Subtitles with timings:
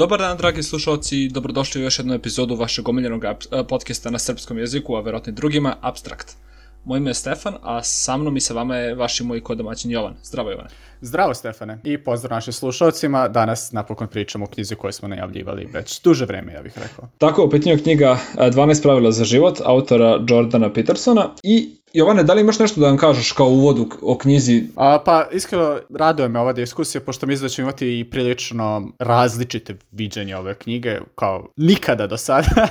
[0.00, 3.24] Dobar dan, dragi slušalci, dobrodošli u još jednu epizodu vašeg omiljenog
[3.68, 6.36] podcasta na srpskom jeziku, a verovatno i drugima, Abstrakt.
[6.84, 9.90] Moje ime je Stefan, a sa mnom i sa vama je vaš i moj kodomaćin
[9.90, 10.14] Jovan.
[10.22, 10.68] Zdravo Jovane.
[11.00, 13.28] Zdravo Stefane i pozdrav našim slušalcima.
[13.28, 17.08] Danas napokon pričamo o knjizi koju smo najavljivali već duže vreme, ja bih rekao.
[17.18, 22.40] Tako, u pitanju knjiga 12 pravila za život, autora Jordana Petersona i Jovane, da li
[22.40, 24.64] imaš nešto da vam kažeš kao uvodu o knjizi?
[24.76, 29.76] A, pa, iskreno, raduje me ova diskusija, pošto mislim da ćemo imati i prilično različite
[29.92, 32.48] viđenje ove knjige, kao nikada do sada.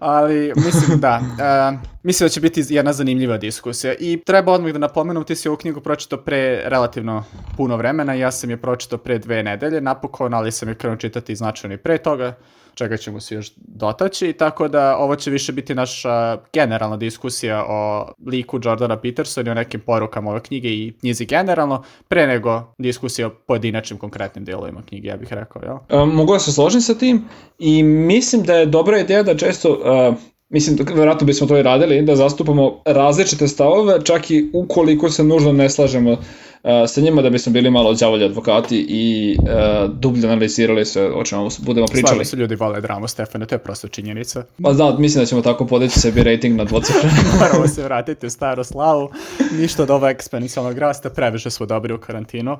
[0.00, 3.94] Ali, mislim da, uh, mislim da će biti jedna zanimljiva diskusija.
[4.00, 7.24] I treba odmah da napomenem, ti si ovu knjigu pročitao pre relativno
[7.56, 11.36] puno vremena, ja sam je pročitao pre dve nedelje, napokon, ali sam je krenuo čitati
[11.36, 12.34] značajno i pre toga
[12.74, 18.12] čega ćemo se još dotaći, tako da ovo će više biti naša generalna diskusija o
[18.26, 23.26] liku Jordana Petersona i o nekim porukama ove knjige i knjizi generalno, pre nego diskusija
[23.26, 25.62] o pojedinačnim konkretnim delovima knjige, ja bih rekao.
[25.62, 26.04] Ja?
[26.04, 27.24] mogu da se složim sa tim
[27.58, 30.14] i mislim da je dobra ideja da često uh,
[30.52, 35.52] mislim, verovatno bismo to i radili, da zastupamo različite stavove, čak i ukoliko se nužno
[35.52, 36.16] ne slažemo
[36.88, 41.48] sa njima da bismo bili malo đavolji advokati i uh, dublje analizirali sve o čemu
[41.58, 42.08] budemo pričali.
[42.08, 44.44] Slažem se ljudi vole dramu, Stefane, to je prosto činjenica.
[44.62, 47.10] Pa da, mislim da ćemo tako podići sebi rating na dvocifre.
[47.40, 49.10] Moramo se vratiti u staru slavu,
[49.52, 52.58] ništa od ova eksponencijalnog rasta, previše smo dobri u karantinu.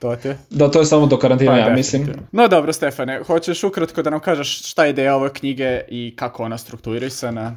[0.00, 0.36] To te.
[0.50, 2.08] Da, to je samo do karantina, pa, ja mislim.
[2.32, 6.42] No dobro, Stefane, hoćeš ukratko da nam kažeš šta je ideja ove knjige i kako
[6.42, 7.56] ona strukturisana?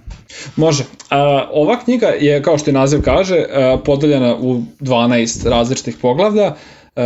[0.55, 0.83] Može.
[0.83, 1.17] Uh,
[1.51, 3.45] ova knjiga je, kao što je naziv kaže,
[3.85, 6.55] podeljena u 12 različitih poglavlja.
[6.95, 7.03] Uh,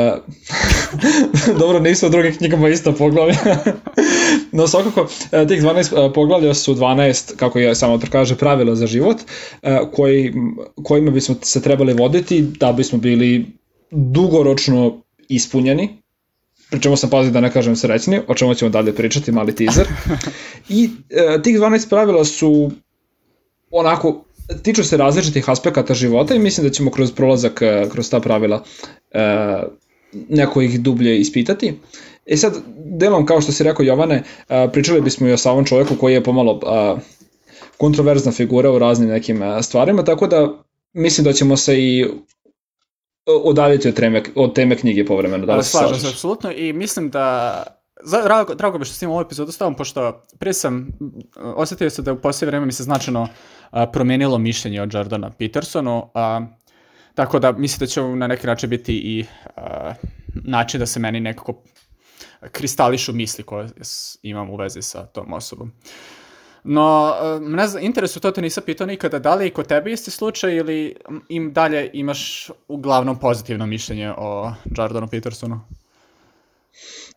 [1.61, 3.35] dobro, nisu u drugim knjigama isto poglavlja.
[4.57, 5.07] no svakako,
[5.47, 9.17] tih 12 uh, poglavlja su 12, kako je samo to kaže, pravila za život,
[9.93, 10.33] koji,
[10.83, 13.45] kojima bismo se trebali voditi da bismo bili
[13.91, 16.01] dugoročno ispunjeni,
[16.69, 19.87] pri čemu sam pazio da ne kažem srećni, o čemu ćemo dalje pričati, mali teaser.
[20.69, 22.71] I e, tih 12 pravila su
[23.71, 24.23] onako,
[24.63, 28.63] tiču se različitih aspekata života i mislim da ćemo kroz prolazak, e, kroz ta pravila
[29.11, 29.63] e,
[30.29, 31.73] neko ih dublje ispitati.
[32.25, 35.95] E sad, delom kao što si rekao Jovane, e, pričali bismo i o samom čovjeku
[35.95, 36.99] koji je pomalo e,
[37.77, 42.05] kontroverzna figura u raznim nekim e, stvarima, tako da mislim da ćemo se i
[43.27, 45.45] odaljiti od teme, od teme knjige povremeno.
[45.45, 47.63] Da Slažem se, apsolutno i mislim da
[48.23, 50.87] Drago, drago bi što s tim ovu epizodu stavom, pošto pre sam
[51.35, 53.27] osetio se da u poslije vreme mi se značajno
[53.71, 56.41] a, promenilo mišljenje o Jordana Petersonu, a,
[57.15, 59.93] tako da mislim da će na neki način biti i a,
[60.45, 61.63] način da se meni nekako
[62.51, 63.69] kristališu misli koje
[64.21, 65.71] imam u vezi sa tom osobom.
[66.69, 70.11] No, ne znam, interesu to te nisam pitao nikada, da li i kod tebe isti
[70.11, 70.95] slučaj ili
[71.29, 75.59] im dalje imaš uglavnom pozitivno mišljenje o Jordanu Petersonu?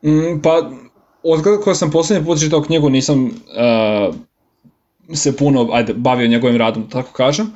[0.02, 0.70] Mm, pa,
[1.22, 4.14] od kada sam poslednji put čitao knjigu nisam uh,
[5.14, 7.52] se puno ajde, bavio njegovim radom, tako kažem,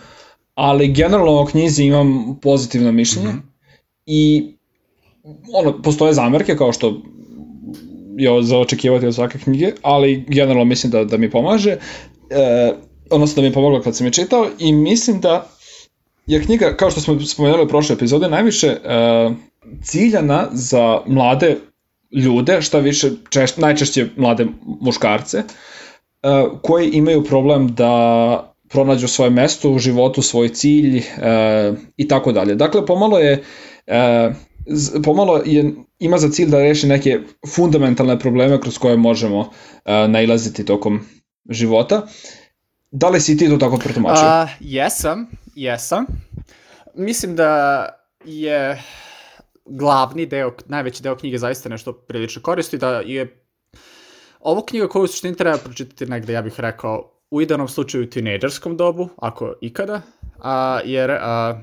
[0.54, 3.42] ali generalno o knjizi imam pozitivno mišljenje mm -hmm.
[4.06, 4.52] i
[5.52, 7.02] ono, postoje zamerke kao što
[8.16, 12.72] je za očekivati od svake knjige, ali generalno mislim da, da mi pomaže, e,
[13.10, 15.50] odnosno da mi je pomoglo kad sam je čitao i mislim da
[16.26, 18.78] je knjiga, kao što smo spomenuli u prošle epizode, najviše e,
[19.82, 21.56] ciljana za mlade
[22.12, 24.46] ljude, šta više, češ, najčešće mlade
[24.80, 25.44] muškarce, e,
[26.62, 31.02] koji imaju problem da pronađu svoje mesto u životu, svoj cilj e,
[31.96, 32.54] i tako dalje.
[32.54, 33.42] Dakle, pomalo je
[33.86, 34.30] e,
[35.04, 37.20] pomalo je, ima za cilj da reši neke
[37.54, 39.50] fundamentalne probleme kroz koje možemo uh,
[40.08, 41.00] nailaziti tokom
[41.50, 42.06] života.
[42.90, 44.42] Da li si ti to tako protumačio?
[44.42, 46.06] Uh, jesam, jesam.
[46.94, 47.88] Mislim da
[48.24, 48.82] je
[49.64, 53.44] glavni deo, najveći deo knjige zaista nešto prilično koristi, da je
[54.40, 58.76] ovo knjiga koju suštini treba pročitati negde, ja bih rekao, u idealnom slučaju u tinejdžerskom
[58.76, 60.02] dobu, ako ikada,
[60.38, 61.58] a, jer a,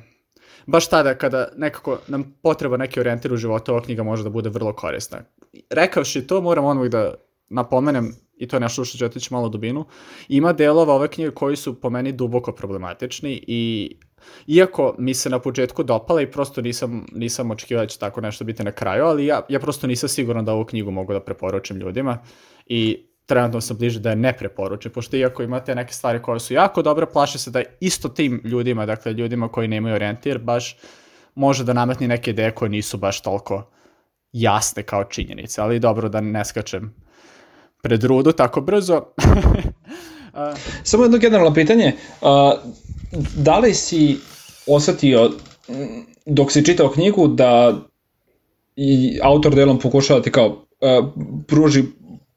[0.72, 4.50] baš tada kada nekako nam potreba neki orijentir u životu, ova knjiga može da bude
[4.50, 5.22] vrlo korisna.
[5.70, 7.14] Rekavši to, moram odmah da
[7.50, 9.86] napomenem, i to je nešto što ću otići malo dubinu,
[10.30, 13.92] ima delova ove knjige koji su po meni duboko problematični i
[14.48, 18.44] iako mi se na početku dopala i prosto nisam, nisam očekivao da će tako nešto
[18.44, 21.78] biti na kraju, ali ja, ja prosto nisam siguran da ovu knjigu mogu da preporučim
[21.78, 22.18] ljudima
[22.66, 26.54] i trenutno sam bliže da je ne preporuče, pošto iako imate neke stvari koje su
[26.54, 30.78] jako dobre, plaše se da isto tim ljudima, dakle ljudima koji nemaju orijentir, baš
[31.36, 33.72] može da nametni neke ideje koje nisu baš toliko
[34.34, 36.96] jasne kao činjenice, ali dobro da ne skačem
[37.82, 38.98] pred rudu tako brzo.
[38.98, 42.28] uh, Samo jedno generalno pitanje, uh,
[43.36, 44.18] da li si
[44.68, 45.32] osetio
[46.26, 47.78] dok si čitao knjigu da
[48.76, 51.08] i autor delom pokušava da ti kao uh,
[51.48, 51.84] pruži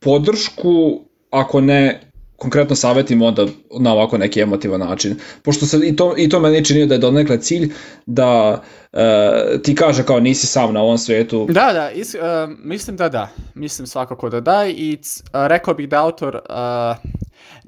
[0.05, 2.01] podršku, ako ne
[2.37, 3.47] konkretno savjetim onda
[3.81, 5.17] na ovako neki emotivan način.
[5.43, 7.73] Pošto se i to, i to meni čini da je donekle cilj
[8.07, 8.63] da
[8.93, 11.47] uh, ti kaže kao nisi sam na ovom svetu.
[11.49, 12.21] Da, da, is, uh,
[12.65, 13.29] mislim da da.
[13.55, 16.97] Mislim svakako da da i uh, rekao bih da autor uh,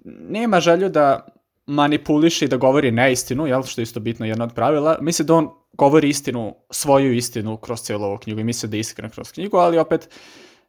[0.05, 1.27] nema želju da
[1.67, 4.99] manipuliše i da govori neistinu, jel, što je isto bitno jedno od pravila.
[5.01, 8.81] Mislim da on govori istinu, svoju istinu kroz cijelu ovu knjigu i misli da je
[8.81, 10.09] iskren kroz knjigu, ali opet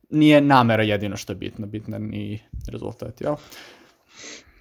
[0.09, 2.39] nije namera jedino što je bitno, bitno i
[2.71, 3.35] rezultat, jel?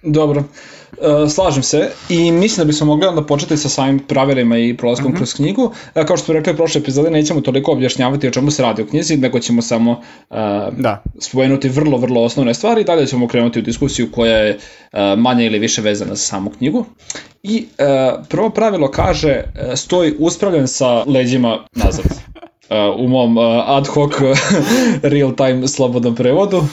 [0.03, 0.43] Dobro,
[0.91, 5.11] uh, slažem se i mislim da bismo mogli onda početi sa samim pravilima i prolazkom
[5.11, 5.17] mm -hmm.
[5.17, 5.63] kroz knjigu.
[5.63, 8.81] Uh, kao što smo rekli u prošle epizode, nećemo toliko objašnjavati o čemu se radi
[8.81, 10.37] u knjizi, nego ćemo samo uh,
[10.77, 11.03] da.
[11.19, 15.45] spomenuti vrlo, vrlo osnovne stvari i dalje ćemo krenuti u diskusiju koja je uh, manje
[15.45, 16.85] ili više vezana za samu knjigu.
[17.43, 22.05] I uh, prvo pravilo kaže uh, stoj uspravljen sa leđima nazad.
[22.69, 24.11] Uh, u mom uh, ad hoc
[25.13, 26.63] real time slobodnom prevodu.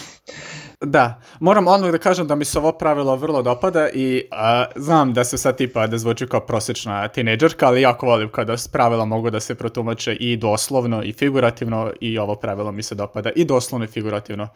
[0.81, 5.13] Da, moram odmah da kažem da mi se ovo pravilo vrlo dopada i a, znam
[5.15, 9.31] da se sad tipa da zvuči kao prosječna tinejdžerka, ali jako volim kada pravila mogu
[9.31, 13.85] da se protumače i doslovno i figurativno i ovo pravilo mi se dopada i doslovno
[13.85, 14.49] i figurativno.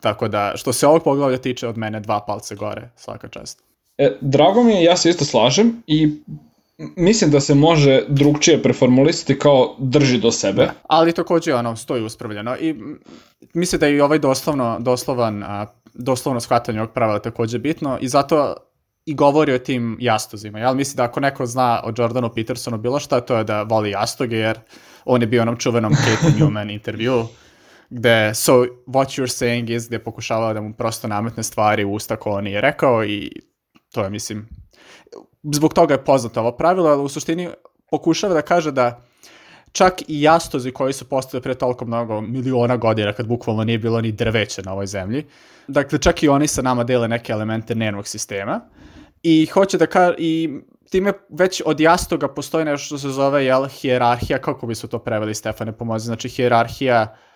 [0.00, 3.62] Tako da, što se ovog poglavlja tiče od mene, dva palce gore, svaka čast.
[3.98, 6.22] E, drago mi je, ja se isto slažem i
[6.78, 10.62] mislim da se može drugčije preformulisati kao drži do sebe.
[10.62, 12.74] Da, ali takođe ono stoji uspravljeno i
[13.54, 18.08] mislim da je i ovaj doslovno, doslovan, a, doslovno shvatanje ovog pravila takođe bitno i
[18.08, 18.54] zato
[19.06, 20.58] i govori o tim jastozima.
[20.58, 23.90] Ja mislim da ako neko zna o Jordanu Petersonu bilo šta, to je da voli
[23.90, 24.58] jastoge, jer
[25.04, 27.26] on je bio onom čuvenom Kate Newman intervju,
[27.90, 28.52] gde so
[28.86, 32.46] what you're saying is gde pokušava da mu prosto nametne stvari u usta ko on
[32.46, 33.30] je rekao i
[33.92, 34.48] to je, mislim,
[35.52, 37.48] zbog toga je poznato ovo pravilo, ali u suštini
[37.90, 39.00] pokušava da kaže da
[39.72, 44.00] čak i jastozi koji su postali pre toliko mnogo miliona godina, kad bukvalno nije bilo
[44.00, 45.26] ni drveće na ovoj zemlji,
[45.68, 48.60] dakle čak i oni sa nama dele neke elemente nervnog sistema.
[49.22, 50.60] I hoće da kaže, i
[50.90, 54.98] time već od jastoga postoji nešto što se zove, jel, hijerarhija, kako bi su to
[54.98, 57.33] preveli, Stefane, pomozi, znači hijerarhija uh,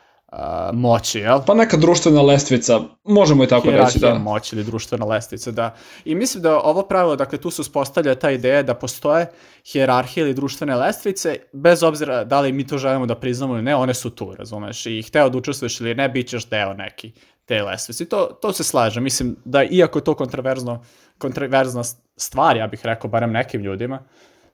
[0.72, 1.40] moći, jel?
[1.46, 4.14] Pa neka društvena lestvica, možemo i tako reći, da.
[4.14, 5.74] moći ili društvena lestvica, da.
[6.04, 9.26] I mislim da ovo pravilo, dakle, tu se uspostavlja ta ideja da postoje
[9.72, 13.76] hijerarhije ili društvene lestvice, bez obzira da li mi to želimo da priznamo ili ne,
[13.76, 14.86] one su tu, razumeš?
[14.86, 17.12] I hteo da učestvuješ ili ne, bit ćeš deo neki
[17.44, 18.04] te lestvice.
[18.04, 19.00] I to, to se slaže.
[19.00, 20.84] Mislim da iako je to kontroverzno,
[21.18, 21.82] kontroverzna
[22.16, 23.98] stvar, ja bih rekao, barem nekim ljudima,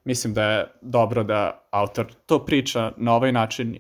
[0.05, 3.79] mislim da je dobro da autor to priča na ovaj način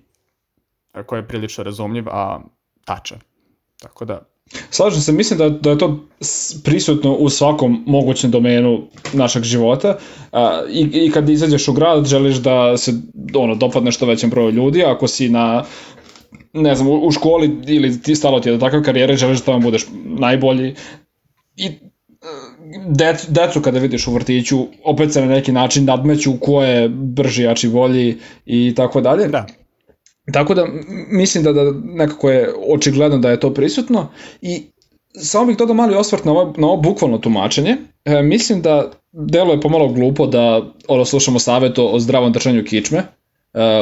[1.07, 2.41] koji je prilično razumljiv, a
[2.85, 3.19] tačan.
[3.83, 4.23] Tako da...
[4.71, 6.05] Slažem se, mislim da, da je to
[6.65, 8.83] prisutno u svakom mogućem domenu
[9.13, 9.99] našeg života
[10.33, 12.93] a, i, i kad izađeš u grad želiš da se
[13.35, 15.65] ono, dopadne što većem broju ljudi, ako si na
[16.53, 19.59] ne znam, u školi ili ti stalo ti je da takav karijere, želiš da tamo
[19.59, 20.75] budeš najbolji
[21.57, 21.71] i
[22.89, 27.43] decu, decu kada vidiš u vrtiću, opet se na neki način nadmeću ko je brži,
[27.43, 29.29] jači, bolji i tako dalje.
[29.29, 29.47] Da.
[30.33, 30.67] Tako da
[31.11, 34.09] mislim da, da nekako je očigledno da je to prisutno
[34.43, 34.63] i
[35.15, 37.77] samo bih dodao mali osvrt na ovo, na ovo bukvalno tumačenje.
[38.05, 42.65] E, mislim da delo je pomalo glupo da ono, slušamo savjet o, o zdravom držanju
[42.65, 43.07] kičme e,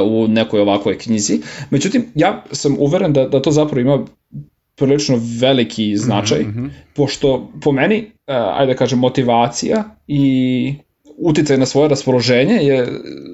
[0.00, 1.40] u nekoj ovakvoj knjizi.
[1.70, 4.04] Međutim, ja sam uveren da, da to zapravo ima
[4.76, 6.70] prilično veliki značaj, mm -hmm.
[6.94, 10.74] pošto po meni, e, ajde da kažem, motivacija i
[11.18, 12.88] uticaj na svoje raspoloženje je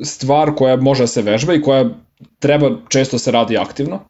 [0.05, 1.91] stvar koja može da se vežba i koja
[2.39, 4.01] treba često se radi aktivno.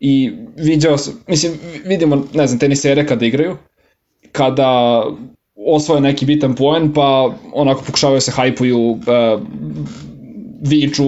[0.00, 1.52] I vidio sam, mislim,
[1.84, 3.56] vidimo, ne znam, tenisere kada igraju,
[4.32, 5.02] kada
[5.66, 8.98] osvoje neki bitan poen, pa onako pokušavaju se hajpuju, uh,
[10.62, 11.04] viču,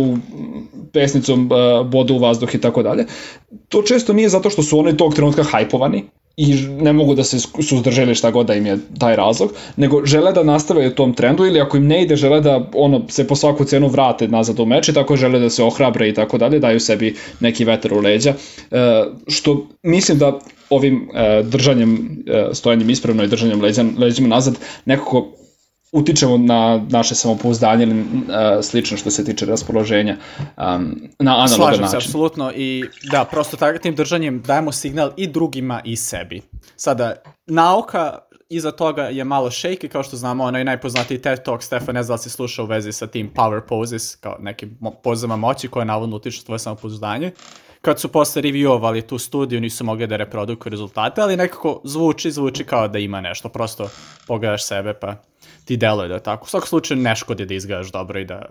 [0.93, 3.07] pesnicom uh, bodu u vazduh i tako dalje.
[3.69, 6.05] To često nije zato što su oni tog trenutka hajpovani,
[6.39, 10.33] i ne mogu da se suzdrželi šta god da im je taj razlog, nego žele
[10.33, 13.37] da nastave u tom trendu ili ako im ne ide žele da ono se po
[13.37, 16.59] svaku cenu vrate nazad u meč i tako žele da se ohrabre i tako dalje,
[16.59, 18.35] daju sebi neki vetar u leđa,
[18.71, 20.39] e, što mislim da
[20.71, 25.27] ovim e, držanjem, e, stojanjem ispravno i držanjem leđa, leđima nazad nekako
[25.93, 27.95] utičemo na naše samopouzdanje uh,
[28.63, 30.57] slično što se tiče raspoloženja um,
[31.19, 32.01] na analogan Slažem način.
[32.01, 32.53] se, apsolutno.
[32.57, 36.43] I da, prosto tako tim držanjem dajemo signal i drugima i sebi.
[36.77, 37.15] Sada,
[37.47, 38.19] nauka
[38.49, 42.15] iza toga je malo shaky, kao što znamo, onaj najpoznatiji TED Talk, Stefan, ne znam
[42.15, 46.17] da si slušao u vezi sa tim power poses, kao nekim pozama moći koje navodno
[46.17, 47.33] utiču tvoje samopouzdanje.
[47.83, 52.65] Kad su posle reviewovali tu studiju, nisu mogli da reprodukuju rezultate, ali nekako zvuči, zvuči
[52.65, 53.49] kao da ima nešto.
[53.49, 53.91] Prosto
[54.27, 55.15] pogledaš sebe pa
[55.69, 56.45] ti deluje da je tako.
[56.45, 58.43] U svakom slučaju ne škodi da izgledaš dobro i da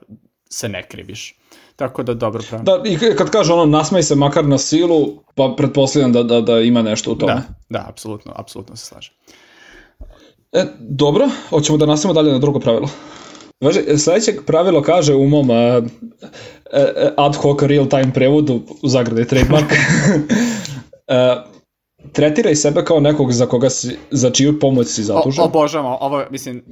[0.50, 1.36] se ne kriviš.
[1.76, 2.66] Tako da dobro pravno.
[2.66, 6.60] Da, i kad kaže ono nasmej se makar na silu, pa pretpostavljam da, da, da
[6.60, 7.34] ima nešto u tome.
[7.34, 9.14] Da, da, apsolutno, apsolutno se slažem.
[10.52, 12.90] E, dobro, hoćemo da nastavimo dalje na drugo pravilo.
[13.62, 15.56] Važi, sledeće pravilo kaže u mom uh,
[17.18, 19.78] ad hoc real time prevodu u zagradi trademark uh,
[22.14, 25.44] tretiraj sebe kao nekog za koga si, za čiju pomoć si zatužen.
[25.44, 26.64] O, obožavam, ovo, mislim,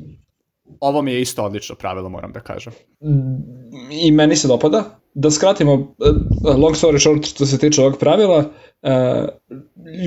[0.80, 2.74] ovo mi je isto odlično pravilo, moram da kažem.
[3.92, 5.00] I meni se dopada.
[5.14, 5.96] Da skratimo,
[6.58, 8.44] long story short, što se tiče ovog pravila,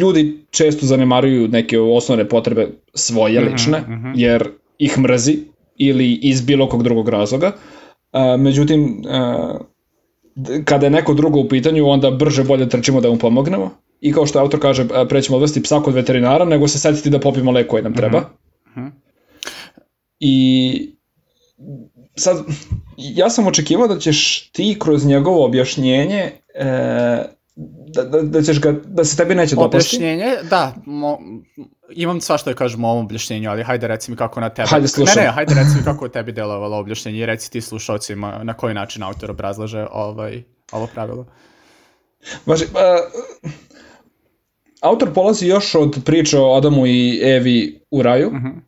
[0.01, 4.13] ljudi često zanemaruju neke osnovne potrebe svoje mhm, lične, mm -hmm.
[4.17, 4.49] jer
[4.79, 5.39] ih mrzi
[5.77, 7.53] ili iz bilo kog drugog razloga.
[8.39, 9.03] Međutim,
[10.65, 13.71] kada je neko drugo u pitanju, onda brže bolje trčimo da mu pomognemo.
[14.01, 17.51] I kao što autor kaže, prećemo odvesti psa kod veterinara, nego se setiti da popimo
[17.51, 18.21] lek koji nam treba.
[18.21, 18.91] Mm -hmm.
[20.21, 20.99] I
[22.17, 22.37] sad,
[22.97, 27.25] ja sam očekivao da ćeš ti kroz njegovo objašnjenje e,
[27.95, 29.97] da, da, da, ćeš ga, da se tebi neće dopasti.
[29.97, 31.19] Objašnjenje, da, mo,
[31.91, 34.69] imam sva što da kažem o ovom objašnjenju, ali hajde reci mi kako na tebe.
[34.69, 35.15] Hajde slušam.
[35.17, 38.55] Ne, ne, hajde reci mi kako je tebi delovalo objašnjenje i reci ti slušalcima na
[38.55, 41.27] koji način autor obrazlaže ovaj, ovo pravilo.
[42.47, 42.71] Važi, uh,
[44.81, 48.47] autor polazi još od priče o Adamu i Evi u raju, uh mhm.
[48.47, 48.68] -huh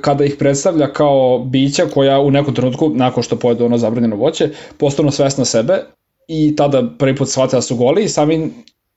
[0.00, 4.50] kada ih predstavlja kao bića koja u nekom trenutku, nakon što pojedu ono zabranjeno voće,
[4.78, 5.84] postanu svesna sebe
[6.28, 8.50] i tada prvi put shvate da su goli i sami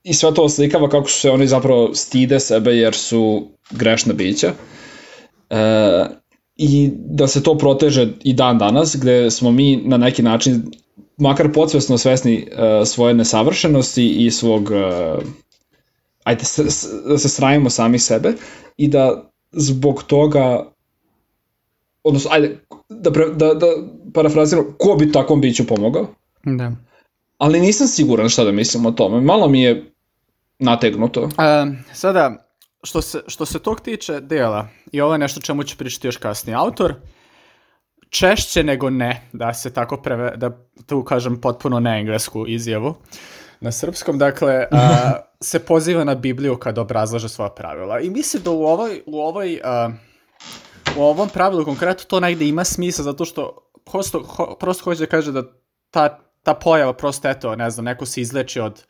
[0.04, 4.54] i sve to oslikava kako su se oni zapravo stide sebe jer su grešna bića.
[5.50, 6.06] E,
[6.56, 10.72] I da se to proteže i dan danas, gde smo mi na neki način
[11.18, 15.24] makar podsvesno svesni e, svoje nesavršenosti i svog uh,
[16.24, 16.44] ajde
[17.08, 18.34] da se sravimo sami sebe
[18.78, 20.72] i da zbog toga
[22.04, 23.68] odnosno, ajde, da, pre, da, da
[24.14, 26.08] parafraziram, ko bi takvom biću pomogao?
[26.44, 26.72] Da.
[27.38, 29.22] Ali nisam siguran šta da mislim o tome.
[29.22, 29.92] Malo mi je
[30.60, 31.24] nategnuto.
[31.24, 31.32] Uh,
[31.94, 32.48] sada,
[32.84, 36.18] što se, što se tog tiče dela, i ovo je nešto čemu ću pričati još
[36.18, 36.96] kasnije, autor
[38.10, 42.96] češće nego ne, da se tako preve, da tu kažem potpuno ne englesku izjavu,
[43.60, 48.00] na srpskom, dakle, a, se poziva na Bibliju kada obrazlaže svoja pravila.
[48.00, 49.90] I mislim da u ovoj, u ovoj, a,
[50.98, 55.06] u ovom pravilu konkretno to negde ima smisla, zato što prosto, ho, prosto hoće da
[55.06, 55.44] kaže da
[55.92, 58.86] ta, ta pojava prosto, eto, ne znam, neko se izleči od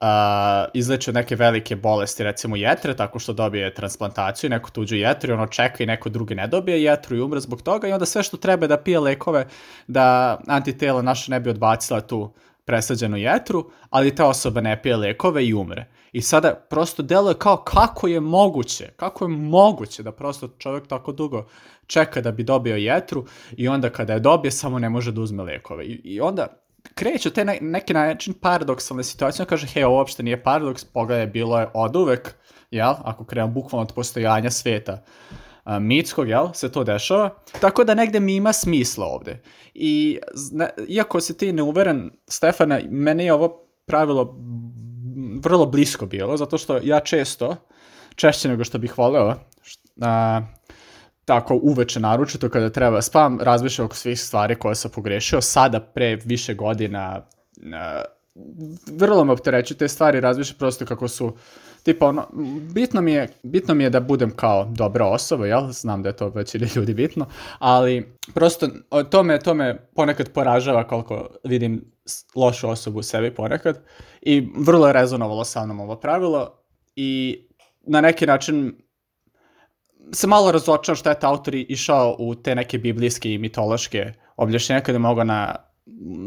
[0.00, 5.30] uh, izleči od neke velike bolesti, recimo jetre, tako što dobije transplantaciju, neko tuđu jetru
[5.30, 8.06] i ono čeka i neko drugi ne dobije jetru i umre zbog toga i onda
[8.06, 9.46] sve što treba da pije lekove
[9.86, 12.32] da antitela naša ne bi odbacila tu
[12.70, 15.84] presađenu jetru, ali ta osoba ne pije lekove i umre.
[16.12, 21.12] I sada prosto deluje kao kako je moguće, kako je moguće da prosto čovjek tako
[21.12, 21.46] dugo
[21.86, 23.24] čeka da bi dobio jetru
[23.56, 25.84] i onda kada je dobije samo ne može da uzme lekove.
[25.84, 26.46] I, i onda
[26.94, 31.26] kreće te ne, neki način paradoksalne situacije, on kaže, hej, ovo uopšte nije paradoks, pogledaj,
[31.26, 32.34] bilo je od uvek,
[32.70, 37.30] jel, ako krenemo bukvalno od postojanja sveta a, mitskog, jel, se to dešava.
[37.60, 39.42] Tako da negde mi ima smisla ovde.
[39.74, 40.18] I
[40.52, 44.38] ne, iako si ti neuveren, Stefana, meni je ovo pravilo
[45.44, 47.56] vrlo blisko bilo, zato što ja često,
[48.14, 49.34] češće nego što bih voleo,
[50.00, 50.40] a,
[51.24, 55.40] tako uveče naručito kada treba spavam, razmišljam oko svih stvari koje sam pogrešio.
[55.40, 57.26] Sada, pre više godina,
[57.74, 58.02] a,
[58.92, 61.36] vrlo me optereću te stvari, razmišljam prosto kako su
[61.82, 62.26] tipa ono,
[62.74, 65.70] bitno mi je, bitno mi je da budem kao dobra osoba, jel?
[65.70, 67.26] Znam da je to većini ljudi bitno,
[67.58, 68.68] ali prosto
[69.10, 71.92] to me, to me ponekad poražava koliko vidim
[72.34, 73.84] lošu osobu u sebi ponekad
[74.22, 76.62] i vrlo je rezonovalo sa mnom ovo pravilo
[76.96, 77.40] i
[77.86, 78.74] na neki način
[80.12, 84.80] se malo razočao šta je ta autor išao u te neke biblijske i mitološke objašnjenja
[84.80, 85.56] kada je mogao na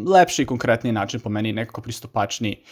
[0.08, 2.64] lepši i konkretni način po meni nekako pristupačniji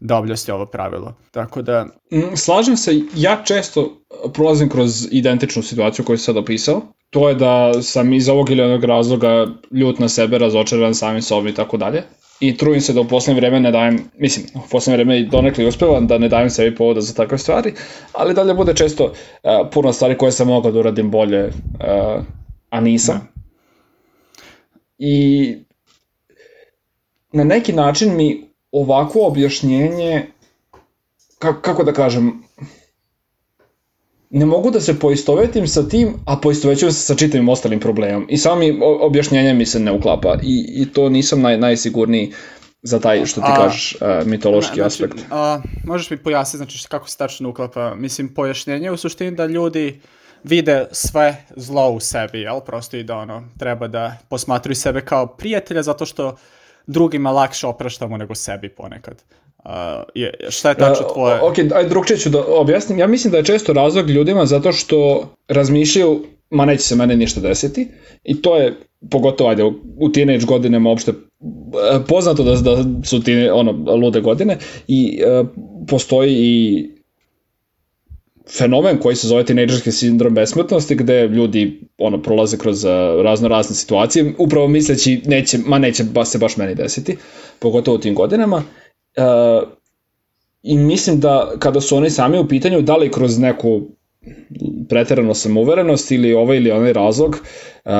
[0.00, 1.14] da objasni ovo pravilo.
[1.30, 1.86] Tako da...
[2.12, 4.02] Mm, slažem se, ja često
[4.34, 6.82] prolazim kroz identičnu situaciju koju sam sad opisao.
[7.10, 11.48] To je da sam iz ovog ili onog razloga ljut na sebe, razočaran samim sobom
[11.48, 12.02] i tako dalje.
[12.40, 15.66] I trudim se da u poslednje vreme ne dajem, mislim, u poslednje vreme i donekli
[15.66, 17.72] uspevam da ne dajem sebi povoda za takve stvari,
[18.12, 19.12] ali dalje bude često uh,
[19.72, 22.24] puno stvari koje sam mogao da uradim bolje, uh,
[22.70, 23.16] a nisam.
[23.16, 23.42] Da.
[24.98, 25.54] I
[27.32, 30.26] na neki način mi ovako objašnjenje,
[31.38, 32.42] kako, kako da kažem,
[34.30, 38.26] ne mogu da se poistovetim sa tim, a poistovećujem se sa čitavim ostalim problemom.
[38.28, 40.36] I sami objašnjenje mi se ne uklapa.
[40.42, 42.32] I, i to nisam naj, najsigurniji
[42.82, 45.24] za taj, što ti a, kažeš, a, mitološki znači, aspekt.
[45.30, 47.94] A, možeš mi pojasniti, znači, kako se tačno uklapa?
[47.94, 50.00] Mislim, pojašnjenje u suštini da ljudi
[50.44, 52.60] vide sve zlo u sebi, jel?
[52.60, 56.36] Prosto i da ono, treba da posmatruju sebe kao prijatelja zato što
[56.88, 59.22] drugima lakše opraštamo nego sebi ponekad.
[59.64, 59.72] Uh,
[60.14, 61.42] je, šta je tačno tvoje?
[61.42, 62.98] Uh, ok, aj drugčije ću da objasnim.
[62.98, 67.40] Ja mislim da je često razlog ljudima zato što razmišljaju ma neće se mene ništa
[67.40, 67.88] desiti
[68.24, 68.76] i to je
[69.10, 69.64] pogotovo ajde
[69.98, 71.12] u teenage godinama uopšte
[72.08, 75.46] poznato da, da su ti ono lude godine i uh,
[75.88, 76.90] postoji i
[78.56, 82.90] fenomen koji se zove tinejdžerski sindrom besmrtnosti gde ljudi ono prolaze kroz uh,
[83.24, 87.16] razno razne situacije upravo misleći neće ma neće ba se baš meni desiti
[87.58, 89.68] pogotovo u tim godinama uh,
[90.62, 93.82] i mislim da kada su oni sami u pitanju da li kroz neku
[94.88, 97.36] preterano samouverenost ili ovaj ili onaj razlog
[97.84, 97.92] uh,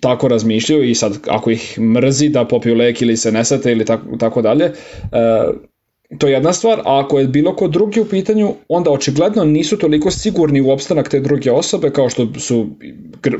[0.00, 4.16] tako razmišljaju i sad ako ih mrzi da popiju lek ili se nesate ili tako,
[4.16, 5.54] tako dalje, uh,
[6.18, 9.78] to je jedna stvar, a ako je bilo ko drugi u pitanju, onda očigledno nisu
[9.78, 12.66] toliko sigurni u opstanak te druge osobe kao što su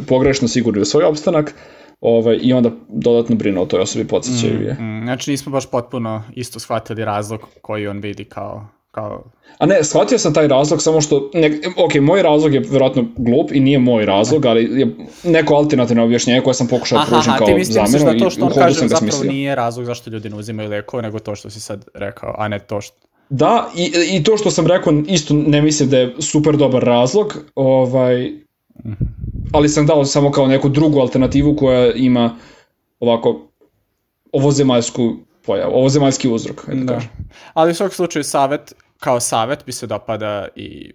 [0.08, 1.54] pogrešno sigurni u svoj opstanak,
[2.00, 4.72] ovaj, i onda dodatno brinu o toj osobi, podsjećaju mm, je.
[4.72, 9.24] Mm, znači nismo baš potpuno isto shvatili razlog koji on vidi kao kao...
[9.58, 13.52] A ne, shvatio sam taj razlog, samo što, ne, ok, moj razlog je vjerojatno glup
[13.52, 17.46] i nije moj razlog, ali je neko alternativno objašnjenje koje sam pokušao da pružiti kao.
[17.46, 19.32] Aha, misliš da to što on kaže zapravo smislio.
[19.32, 22.58] nije razlog zašto ljudi ne uzimaju lekove, nego to što si sad rekao, a ne
[22.58, 22.96] to što...
[23.28, 27.36] Da, i, i to što sam rekao isto ne mislim da je super dobar razlog,
[27.54, 28.32] ovaj,
[29.52, 32.36] ali sam dao samo kao neku drugu alternativu koja ima
[33.00, 33.48] ovako
[34.32, 37.00] ovozemaljsku pojavu, ovozemaljski uzrok, da, da.
[37.54, 40.92] Ali u svakom slučaju savet, kao savet bi se dopada i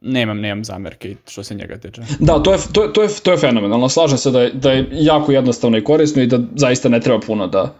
[0.00, 2.02] nemam, nemam zamerke što se njega tiče.
[2.18, 3.88] Da, to je, to, je, to, je, to je fenomenalno.
[3.88, 7.20] Slažem se da je, da je jako jednostavno i korisno i da zaista ne treba
[7.20, 7.74] puno da,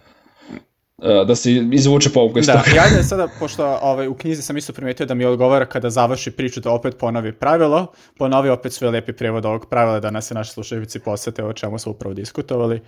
[1.03, 2.71] e, da se izvuče pouku iz da, toga.
[2.71, 6.31] Da, ja sada, pošto ovaj, u knjizi sam isto primetio da mi odgovara kada završi
[6.31, 7.87] priču da opet ponovi pravilo,
[8.19, 11.79] ponovi opet sve lepi prevod ovog pravila da nas se naši slušajući posete o čemu
[11.79, 12.81] smo upravo diskutovali.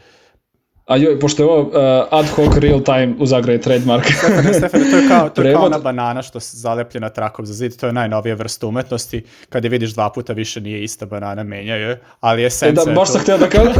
[0.86, 1.74] A joj, pošto je ovo uh,
[2.10, 4.04] ad hoc real time u zagradi trademark.
[4.18, 7.54] Stefane, Stefane, to je kao, to je kao ona banana što se zalepljena trakom za
[7.54, 11.42] zid, to je najnovija vrsta umetnosti, kad je vidiš dva puta više nije ista banana,
[11.42, 13.74] menja je, ali esenca e da, baš sam htio da kažem,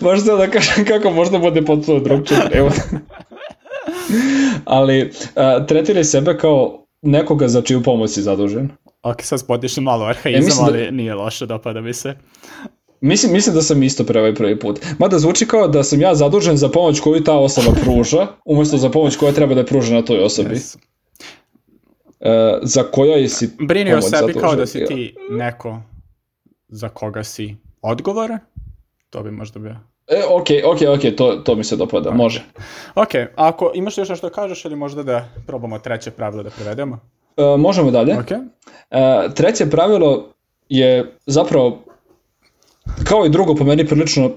[0.00, 2.72] baš sam da kažem kako možda bude potpuno drugčiji prevod.
[4.64, 8.70] ali uh, tretira sebe kao nekoga za čiju pomoć si zadužen.
[9.02, 10.78] Ok, sad spodiš malo arhaizam, e, da...
[10.78, 12.14] ali nije loše, dopada mi se.
[13.04, 14.80] Mislim, mislim da sam isto pre ovaj prvi put.
[14.98, 18.90] Mada zvuči kao da sam ja zadužen za pomoć koju ta osoba pruža, umesto za
[18.90, 20.54] pomoć koja treba da je pruža na toj osobi.
[20.54, 20.76] Yes.
[22.20, 24.40] E, za koja si Brini o sebi zadužen.
[24.40, 25.80] kao da si ti neko
[26.68, 28.38] za koga si odgovoran.
[29.10, 29.76] To bi možda bio.
[30.06, 32.16] E, ok, ok, ok, to, to mi se dopada, okay.
[32.16, 32.44] može.
[32.94, 37.00] Ok, ako imaš još nešto da kažeš ili možda da probamo treće pravilo da prevedemo?
[37.36, 38.18] E, možemo dalje.
[38.18, 38.30] Ok.
[38.30, 38.40] E,
[39.34, 40.28] treće pravilo
[40.68, 41.83] je zapravo
[43.04, 44.30] kao i drugo po meni prilično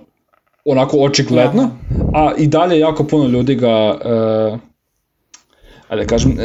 [0.65, 2.11] onako očigledno, Aha.
[2.13, 4.59] a i dalje jako puno ljudi ga uh,
[5.87, 6.37] ajde da kažem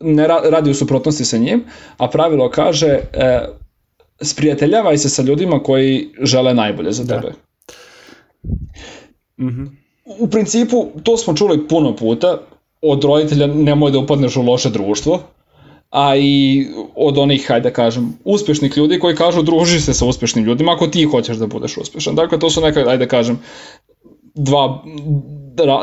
[0.00, 1.64] ne radi u suprotnosti sa njim,
[1.96, 3.54] a pravilo kaže uh,
[4.20, 7.20] sprijateljavaj se sa ljudima koji žele najbolje za da.
[7.20, 7.32] tebe.
[9.38, 9.62] Mhm.
[9.62, 12.38] Mm u principu, to smo čuli puno puta,
[12.82, 15.20] od roditelja nemoj da upadneš u loše društvo,
[15.94, 20.44] a i od onih, hajde da kažem, uspešnih ljudi koji kažu druži se sa uspešnim
[20.44, 22.14] ljudima ako ti hoćeš da budeš uspešan.
[22.14, 23.38] Dakle, to su neka, hajde da kažem,
[24.34, 24.82] dva,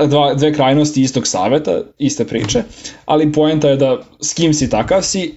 [0.08, 2.64] dva, dve krajnosti istog saveta, iste priče,
[3.06, 5.32] ali poenta je da s kim si takav si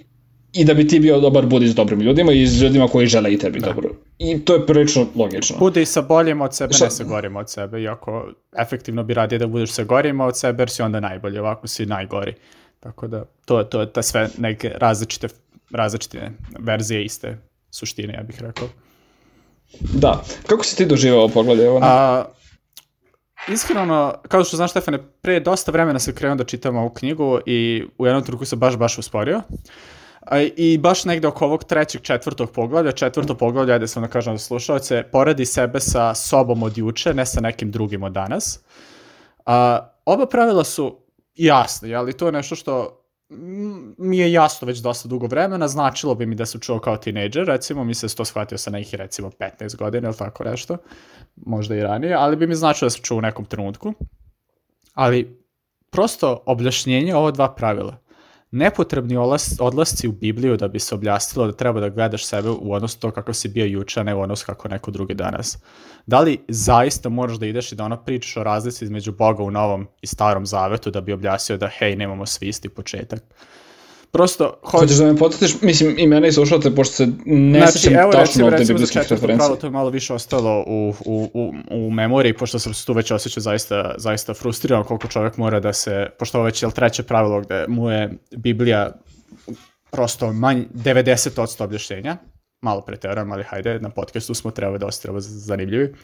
[0.52, 3.32] i da bi ti bio dobar, budi s dobrim ljudima i s ljudima koji žele
[3.32, 3.66] i tebi da.
[3.66, 3.90] dobro.
[4.18, 5.56] I to je prilično logično.
[5.58, 6.84] Budi sa boljim od sebe, Šta?
[6.84, 10.62] ne sa gorim od sebe, iako efektivno bi radije da budeš sa gorima od sebe,
[10.62, 12.34] jer si onda najbolji, ovako si najgori.
[12.84, 15.28] Tako da, to, to je ta sve neke različite,
[15.70, 17.38] različite verzije iste
[17.70, 18.68] suštine, ja bih rekao.
[19.80, 20.22] Da.
[20.46, 21.66] Kako si ti doživao pogledaj?
[21.66, 22.24] Ovo A,
[23.48, 27.84] iskreno, kao što znaš, Stefane, pre dosta vremena se krenuo da čitam ovu knjigu i
[27.98, 29.40] u jednom truku se baš, baš usporio.
[30.20, 34.34] A, I baš negde oko ovog trećeg, četvrtog poglavlja, četvrto poglavlje, ajde sam da kažem
[34.34, 38.60] da slušalce, poradi sebe sa sobom od juče, ne sa nekim drugim od danas.
[39.46, 41.03] A, oba pravila su
[41.34, 43.00] jasno, ali to je nešto što
[43.98, 47.46] mi je jasno već dosta dugo vremena, značilo bi mi da sam čuo kao tinejdžer,
[47.46, 50.76] recimo, mi se to shvatio sa nekih recimo 15 godina ili tako nešto,
[51.36, 53.92] možda i ranije, ali bi mi značilo da sam čuo u nekom trenutku.
[54.94, 55.44] Ali
[55.90, 58.03] prosto objašnjenje ova dva pravila
[58.54, 59.16] nepotrebni
[59.60, 63.10] odlasci u Bibliju da bi se objasnilo da treba da gledaš sebe u odnosu to
[63.10, 65.58] kako si bio juče, a ne u odnosu kako neko drugi danas.
[66.06, 69.50] Da li zaista moraš da ideš i da ono pričaš o razlici između Boga u
[69.50, 73.22] Novom i Starom Zavetu da bi objasnio da hej, nemamo svi isti početak?
[74.14, 74.78] Prosto, ho...
[74.78, 78.12] Hoćeš da me potatiš, mislim, i mene i slušalate, pošto se ne znači, sećam evo,
[78.12, 79.36] tačno te biblijskih referencije.
[79.36, 82.92] Pravo, to je malo više ostalo u, u, u, u memoriji, pošto sam se tu
[82.92, 87.02] već osjećao zaista, zaista frustriran koliko čovjek mora da se, pošto ovo već je treće
[87.02, 88.92] pravilo gde mu je Biblija
[89.90, 92.16] prosto manj, 90% objašnjenja,
[92.64, 95.94] malo preteram, ali hajde, na podcastu smo treba da ostrava zanimljivi.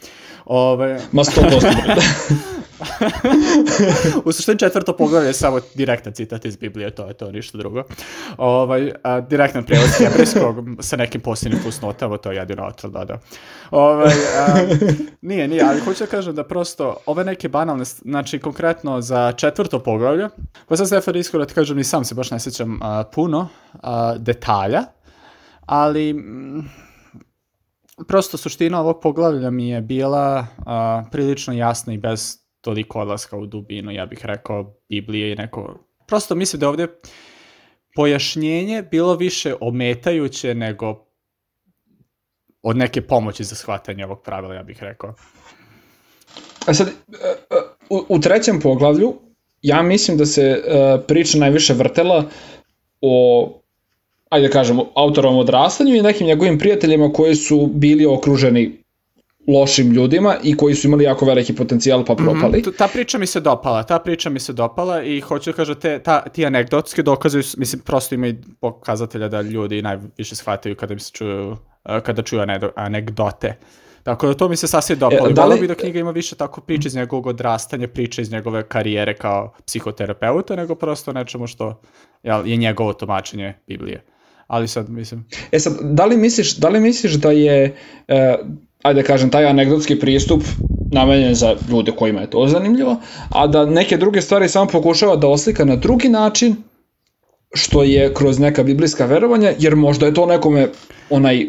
[0.45, 0.99] Ove...
[1.11, 2.61] Ma 100%.
[4.25, 7.83] u suštini četvrto poglavlje je samo direktan citat iz Biblije, to je to, ništa drugo.
[8.37, 13.19] Ovaj, a, direktan prevod hebrejskog sa nekim posljednim fusnotama, to je jedino otro da.
[13.71, 14.55] Ovaj, a,
[15.21, 19.79] nije, nije, ali hoću da kažem da prosto ove neke banalne, znači konkretno za četvrto
[19.79, 20.29] poglavlje,
[20.67, 24.15] pa sad Stefan iskreno da kažem, ni sam se baš ne sjećam a, puno a,
[24.17, 24.83] detalja,
[25.71, 26.69] ali mm,
[28.07, 33.45] prosto suština ovog poglavlja mi je bila a, prilično jasna i bez toliko odlaska u
[33.45, 35.79] dubinu, ja bih rekao, Biblije i neko...
[36.07, 36.87] Prosto mislim da ovde
[37.95, 41.05] pojašnjenje bilo više ometajuće nego
[42.61, 45.13] od neke pomoći za shvatanje ovog pravila, ja bih rekao.
[46.67, 46.89] A sad,
[47.89, 49.13] u, u trećem poglavlju,
[49.61, 52.25] ja mislim da se uh, priča najviše vrtela
[53.01, 53.60] o
[54.31, 58.81] ajde da kažemo, autorom odrastanju i nekim njegovim prijateljima koji su bili okruženi
[59.47, 62.59] lošim ljudima i koji su imali jako veliki potencijal pa mhm, propali.
[62.59, 62.77] Mm -hmm.
[62.77, 65.99] Ta priča mi se dopala, ta priča mi se dopala i hoću da kažem, te,
[65.99, 71.11] ta, ti anegdotski dokazuju, mislim, prosto imaju pokazatelja da ljudi najviše shvataju kada mi se
[71.11, 71.57] čuju,
[72.03, 72.41] kada čuju
[72.75, 73.57] anegdote.
[74.03, 75.29] Tako da to mi se sasvim dopalo.
[75.29, 75.59] E, da li...
[75.59, 79.53] bi da knjiga ima više tako priče iz njegovog odrastanja, priče iz njegove karijere kao
[79.65, 81.81] psihoterapeuta, nego prosto nečemu što
[82.23, 84.03] je njegovo tumačenje Biblije
[84.51, 85.25] ali sad mislim...
[85.51, 87.75] E sad, da li misliš, da li misliš da je,
[88.07, 88.35] e,
[88.83, 90.43] ajde da kažem, taj anegdotski pristup
[90.91, 92.97] namenjen za ljude kojima je to zanimljivo,
[93.29, 96.55] a da neke druge stvari samo pokušava da oslika na drugi način,
[97.53, 100.67] što je kroz neka biblijska verovanja, jer možda je to nekome
[101.09, 101.45] onaj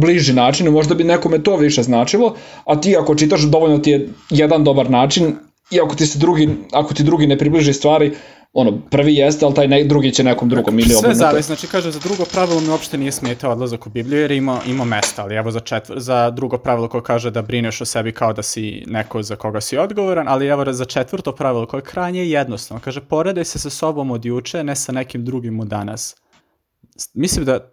[0.00, 4.08] bliži način, možda bi nekome to više značilo, a ti ako čitaš dovoljno ti je
[4.30, 5.34] jedan dobar način,
[5.70, 8.12] i ako ti se drugi, ako ti drugi ne približi stvari,
[8.52, 11.90] ono, prvi jeste, ali taj ne, drugi će nekom drugom ili Sve zavisi, znači kaže,
[11.90, 15.34] za drugo pravilo mi uopšte nije smetao odlazak u Bibliju jer ima, ima mesta, ali
[15.34, 18.84] evo za, četvr, za drugo pravilo koje kaže da brineš o sebi kao da si
[18.86, 23.00] neko za koga si odgovoran, ali evo za četvrto pravilo koje je krajnje jednostavno, kaže,
[23.00, 26.16] poredaj se sa sobom od juče, ne sa nekim drugim od danas.
[27.14, 27.72] Mislim da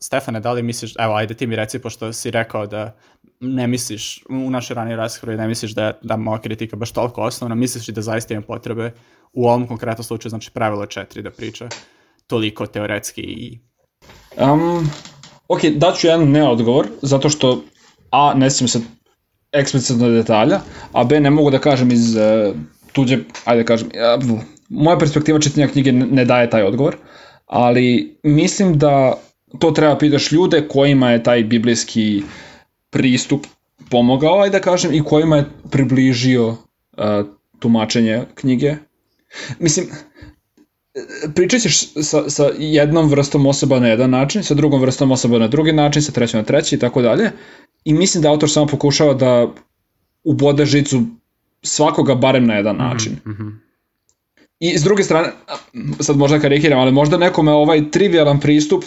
[0.00, 2.96] Stefane, da li misliš, evo, ajde ti mi reci, pošto si rekao da
[3.40, 7.54] ne misliš, u našoj ranije raspravi ne misliš da da moja kritika baš toliko osnovna,
[7.54, 8.92] misliš da zaista ima potrebe
[9.32, 11.68] u ovom konkretnom slučaju, znači pravilo četiri da priča
[12.26, 13.58] toliko teoretski i...
[14.36, 14.90] Um,
[15.48, 17.64] ok, daću jedan neodgovor, zato što
[18.14, 18.80] A, ne sjećam se
[19.52, 20.60] eksplicitno detalja,
[20.92, 22.56] a B, ne mogu da kažem iz uh,
[22.92, 23.88] tuđe, ajde da kažem,
[24.30, 26.96] uh, moja perspektiva čitanja knjige ne daje taj odgovor,
[27.46, 29.14] ali mislim da
[29.58, 32.22] to treba pitaš ljude kojima je taj biblijski
[32.90, 33.46] pristup
[33.90, 36.56] pomogao, ajde da kažem, i kojima je približio uh,
[37.58, 38.76] tumačenje knjige.
[39.58, 39.86] Mislim,
[41.34, 45.48] pričat ćeš sa, sa jednom vrstom osoba na jedan način, sa drugom vrstom osoba na
[45.48, 47.30] drugi način, sa trećom na treći i tako dalje.
[47.84, 49.48] I mislim da autor samo pokušava da
[50.24, 51.02] ubode žicu
[51.62, 53.12] svakoga barem na jedan način.
[53.12, 53.52] Mm -hmm.
[54.60, 55.28] I s druge strane,
[56.00, 58.84] sad možda karikiram, ali možda nekome ovaj trivialan pristup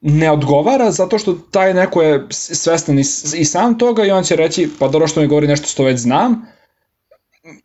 [0.00, 3.04] ne odgovara zato što taj neko je svestan i,
[3.36, 5.98] i sam toga i on će reći pa dobro što mi govori nešto što već
[5.98, 6.42] znam.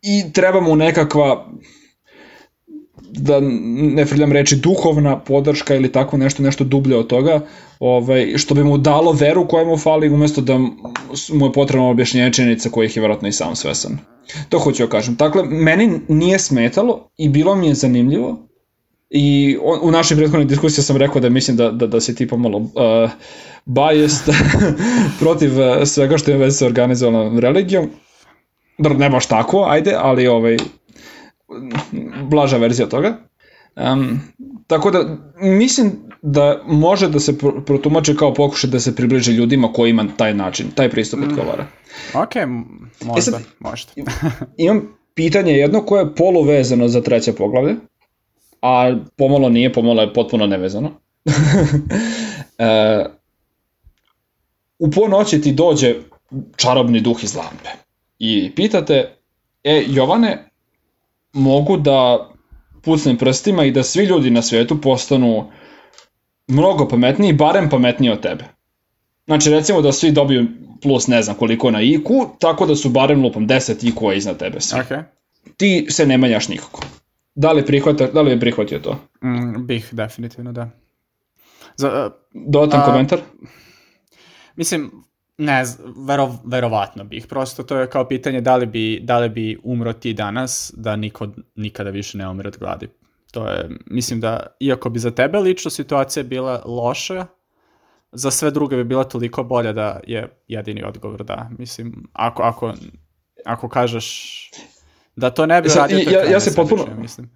[0.02, 1.46] I treba mu nekakva
[3.14, 3.40] da
[3.94, 7.40] ne friljam reči duhovna podrška ili tako nešto nešto dublje od toga
[7.80, 10.58] ovaj, što bi mu dalo veru koja mu fali umesto da
[11.32, 13.98] mu je potrebno objašnjenje činjenica kojih je vjerojatno i sam svesan.
[14.48, 15.14] To hoću da kažem.
[15.14, 18.48] Dakle, meni nije smetalo i bilo mi je zanimljivo
[19.10, 22.28] i on, u našoj prethodnoj diskusiji sam rekao da mislim da, da, da si ti
[22.28, 23.10] pomalo uh,
[23.64, 24.34] biased
[25.20, 27.90] protiv uh, svega što je već sa organizovanom religijom.
[28.78, 30.56] Dobro, ne baš tako, ajde, ali ovaj,
[32.30, 33.16] blaža verzija toga.
[33.76, 34.20] Um,
[34.66, 39.90] tako da, mislim da može da se protumače kao pokušaj da se približe ljudima koji
[39.90, 41.22] ima taj način, taj pristup mm.
[41.22, 41.66] odgovara.
[42.14, 42.34] Ok,
[43.00, 43.92] možda, e sad, možda.
[44.56, 47.74] imam pitanje jedno koje je poluvezano za treće poglavlje,
[48.62, 50.90] a pomalo nije, pomalo je potpuno nevezano.
[52.58, 53.04] e,
[54.78, 55.94] u ponoći ti dođe
[56.56, 57.68] čarobni duh iz lampe
[58.18, 59.16] i pitate,
[59.64, 60.50] e, Jovane,
[61.32, 62.28] mogu da
[62.82, 65.50] pucnem prstima i da svi ljudi na svetu postanu
[66.48, 68.44] mnogo pametniji, barem pametniji od tebe.
[69.26, 70.46] Znači recimo da svi dobiju
[70.82, 74.60] plus ne znam koliko na IQ, tako da su barem lupom 10 IQ-a iznad tebe
[74.60, 74.78] svi.
[74.78, 75.02] Okay.
[75.56, 76.80] Ti se ne manjaš nikako.
[77.34, 78.98] da li, prihvata, da li je prihvatio to?
[79.24, 80.70] Mm, bih, definitivno, da.
[81.76, 83.18] Za, Dodatan a, komentar?
[84.56, 84.90] Mislim,
[85.38, 85.64] ne,
[86.06, 87.26] vero, verovatno bih.
[87.26, 90.96] Prosto to je kao pitanje da li bi, da li bi umro ti danas, da
[90.96, 92.88] niko nikada više ne umre od gladi.
[93.30, 97.26] To je, mislim da, iako bi za tebe lično situacija bila loša,
[98.12, 101.50] za sve druge bi bila toliko bolja da je jedini odgovor da.
[101.58, 102.74] Mislim, ako, ako,
[103.44, 104.50] ako kažeš
[105.16, 107.30] da to ne bi Sad, radio, to ja, ja krajnje se potpuno, sebično, mislim.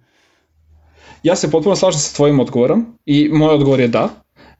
[1.23, 4.09] ja se potpuno slažem sa tvojim odgovorom i moj odgovor je da.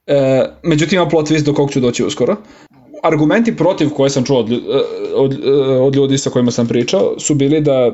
[0.08, 2.36] E, međutim, ima plot twist do kog ću doći uskoro.
[3.04, 4.56] Argumenti protiv koje sam čuo od, e,
[5.16, 7.94] od, e, od ljudi sa kojima sam pričao su bili da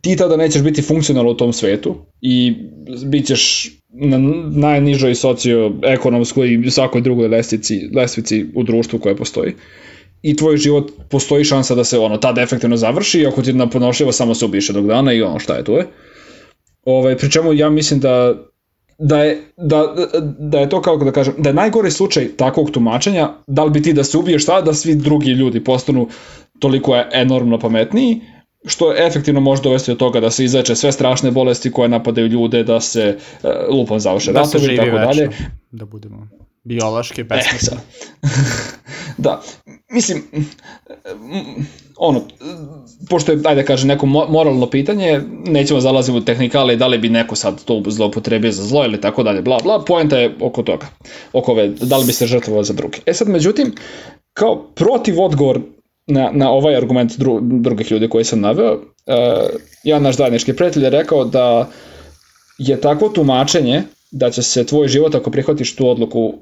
[0.00, 2.54] ti tada nećeš biti funkcionalan u tom svetu i
[3.06, 4.18] bit ćeš na
[4.54, 9.54] najnižoj socioekonomskoj i svakoj drugoj lestvici, lestvici u društvu koje postoji
[10.22, 14.12] i tvoj život postoji šansa da se ono tad efektivno završi i ako ti naponošljivo
[14.12, 15.86] samo se ubiše dok dana i ono šta je to je.
[16.84, 18.34] Ovaj, pri čemu ja mislim da
[19.00, 19.94] da je, da,
[20.38, 23.82] da je to kako da kažem, da je najgori slučaj takvog tumačenja, da li bi
[23.82, 26.08] ti da se ubiješ šta, da svi drugi ljudi postanu
[26.58, 28.20] toliko je enormno pametniji,
[28.64, 32.64] što efektivno može dovesti do toga da se izleče sve strašne bolesti koje napadaju ljude,
[32.64, 35.26] da se uh, lupom završe Da ratovi i tako dalje.
[35.26, 36.28] večno, da budemo
[36.64, 37.58] biološki E, besmrtni.
[37.58, 37.78] sad.
[39.24, 39.42] da,
[39.90, 40.22] mislim,
[41.96, 42.22] ono,
[43.08, 46.98] pošto je, ajde da kažem, neko mo- moralno pitanje, nećemo zalaziti u tehnikale da li
[46.98, 50.62] bi neko sad to zloupotrebio za zlo ili tako dalje, bla, bla, poenta je oko
[50.62, 50.86] toga,
[51.32, 52.98] oko ove, da li bi se žrtvovao za druge.
[53.06, 53.74] E sad, međutim,
[54.32, 55.60] kao protiv odgovor
[56.06, 58.80] na, na ovaj argument dru, drugih ljudi koji sam naveo, uh,
[59.84, 61.68] jedan naš zajednički prijatelj je rekao da
[62.58, 66.34] je takvo tumačenje da će se tvoj život ako prihvatiš tu odluku uh,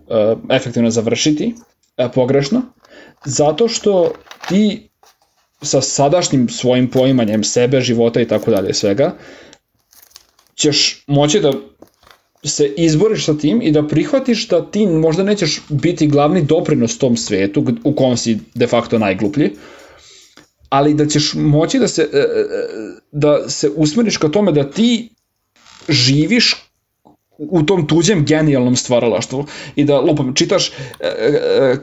[0.50, 2.62] efektivno završiti uh, pogrešno,
[3.24, 4.12] zato što
[4.48, 4.88] ti
[5.62, 9.14] sa sadašnjim svojim poimanjem sebe, života i tako dalje svega,
[10.54, 11.52] ćeš moći da
[12.44, 17.16] se izboriš sa tim i da prihvatiš da ti možda nećeš biti glavni doprinos tom
[17.16, 19.50] svetu u kom si de facto najgluplji,
[20.68, 22.24] ali da ćeš moći da se, e, e,
[23.12, 25.10] da se usmeriš ka tome da ti
[25.88, 26.67] živiš
[27.38, 29.44] u tom tuđem genijalnom stvaralaštvu
[29.76, 31.76] i da lupam, čitaš e, e,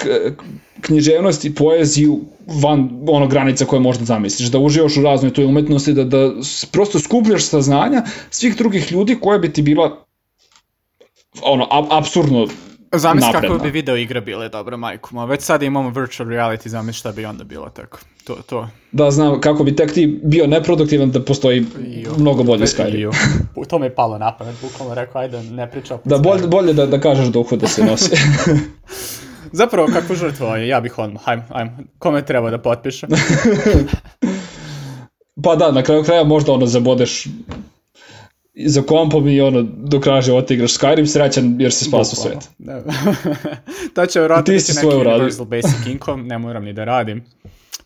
[0.82, 2.20] književnost i poeziju
[2.62, 6.32] van ono granica koje možda zamisliš, da uživaš u raznoj toj umetnosti, da, da
[6.72, 10.06] prosto skupljaš saznanja svih drugih ljudi koje bi ti bila
[11.42, 12.48] ono, ab, absurdno
[12.98, 15.16] Zamisli kako bi video igre bile dobro, majku.
[15.16, 18.00] Ma već sad imamo virtual reality, zamisli šta bi onda bilo tako.
[18.24, 18.68] To, to.
[18.92, 22.12] da znam kako bi tek ti bio neproduktivan da postoji Jo.
[22.18, 23.00] mnogo bolji Ve- Skyrim.
[23.00, 23.12] jo.
[23.68, 26.74] To mi je palo na pamet, bukvalno rekao, ajde, ne priča opet Da, bolje, bolje
[26.74, 28.16] da, da kažeš duhu da se nosi.
[29.52, 33.10] Zapravo, kako žrtvovanje, ja bih odmah, hajmo, hajmo, kome treba da potpišem?
[35.44, 37.28] pa da, na kraju kraja možda ono zabodeš
[38.58, 42.42] za kompom i ono do kraja života igraš Skyrim srećan jer si spasao Bukvalno.
[42.42, 42.52] svet.
[42.60, 42.84] Da.
[43.96, 44.96] to će vjerojatno Ti biti si neki.
[44.98, 47.24] Universal Basic Income, ne moram ni da radim.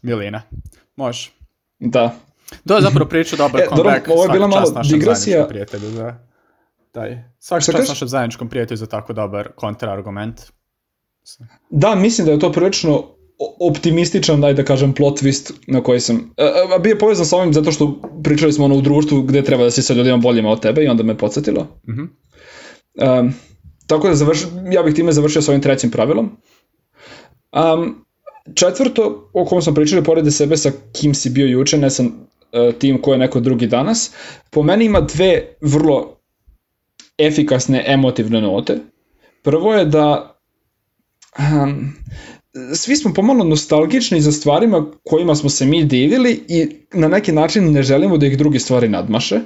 [0.01, 0.41] Milina.
[0.95, 1.31] Može.
[1.79, 2.15] Da.
[2.65, 4.07] Je zapravo priča dobar E, dobro, comeback.
[4.09, 5.47] ovo je bila malo digresija.
[5.47, 6.15] prijatelju za
[6.91, 7.23] taj.
[7.39, 7.89] Svaka Šta čast kažeš?
[7.89, 10.41] našem zajedničkom prijatelju za tako dobar kontraargument.
[11.69, 13.07] Da, mislim da je to prilično
[13.39, 16.33] optimističan, daj da kažem, plot twist na koji sam...
[16.37, 19.43] A, a, bio je povezan sa ovim zato što pričali smo ono u društvu gde
[19.43, 21.67] treba da si sa ljudima boljima od tebe i onda me podsjetilo.
[21.89, 22.01] Mhm.
[22.01, 23.33] Um,
[23.87, 24.39] tako da završ,
[24.71, 26.29] ja bih time završio sa ovim trećim pravilom.
[27.51, 28.05] Um,
[28.55, 32.75] četvrto, o kom smo pričali, porede sebe sa kim si bio juče, ne sam uh,
[32.79, 34.11] tim ko je neko drugi danas,
[34.49, 36.17] po meni ima dve vrlo
[37.17, 38.77] efikasne emotivne note.
[39.43, 40.35] Prvo je da
[41.39, 41.93] um,
[42.75, 47.71] svi smo pomalo nostalgični za stvarima kojima smo se mi divili i na neki način
[47.71, 49.39] ne želimo da ih drugi stvari nadmaše.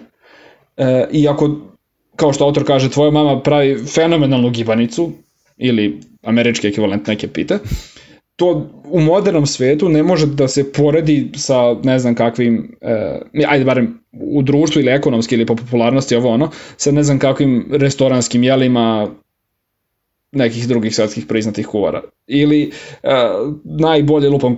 [0.78, 1.56] E, I ako,
[2.16, 5.12] kao što autor kaže, tvoja mama pravi fenomenalnu gibanicu,
[5.58, 7.60] ili američki ekvivalent neke pite,
[8.36, 13.66] to u modernom svetu ne može da se poredi sa ne znam kakvim, e, ajde
[13.66, 18.44] barem u društvu ili ekonomski ili po popularnosti ovo ono, sa ne znam kakvim restoranskim
[18.44, 19.10] jelima
[20.34, 22.02] nekih drugih svetskih priznatih kuvara.
[22.28, 22.72] Ili
[23.04, 23.10] e,
[23.64, 24.58] najbolje lupam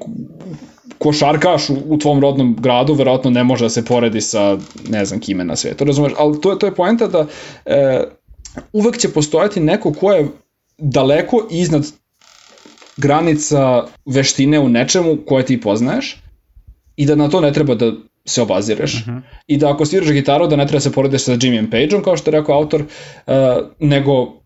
[0.98, 4.58] košarkaš u, u tvom rodnom gradu verovatno ne može da se poredi sa
[4.90, 6.14] ne znam kime na svetu, razumeš?
[6.18, 7.28] Ali to je, to je poenta da
[7.66, 8.04] e,
[8.74, 10.28] uvek će postojati neko ko je
[10.78, 11.86] daleko iznad
[12.98, 16.22] granica veštine u nečemu koje ti poznaješ
[16.96, 17.92] i da na to ne treba da
[18.26, 18.94] se obazireš.
[18.94, 19.22] Uh -huh.
[19.48, 22.18] I da ako sviraš gitaru da ne treba da se porediš sa Jimmyem Pageom, kao
[22.18, 23.34] što je rekao autor, uh,
[23.80, 24.45] nego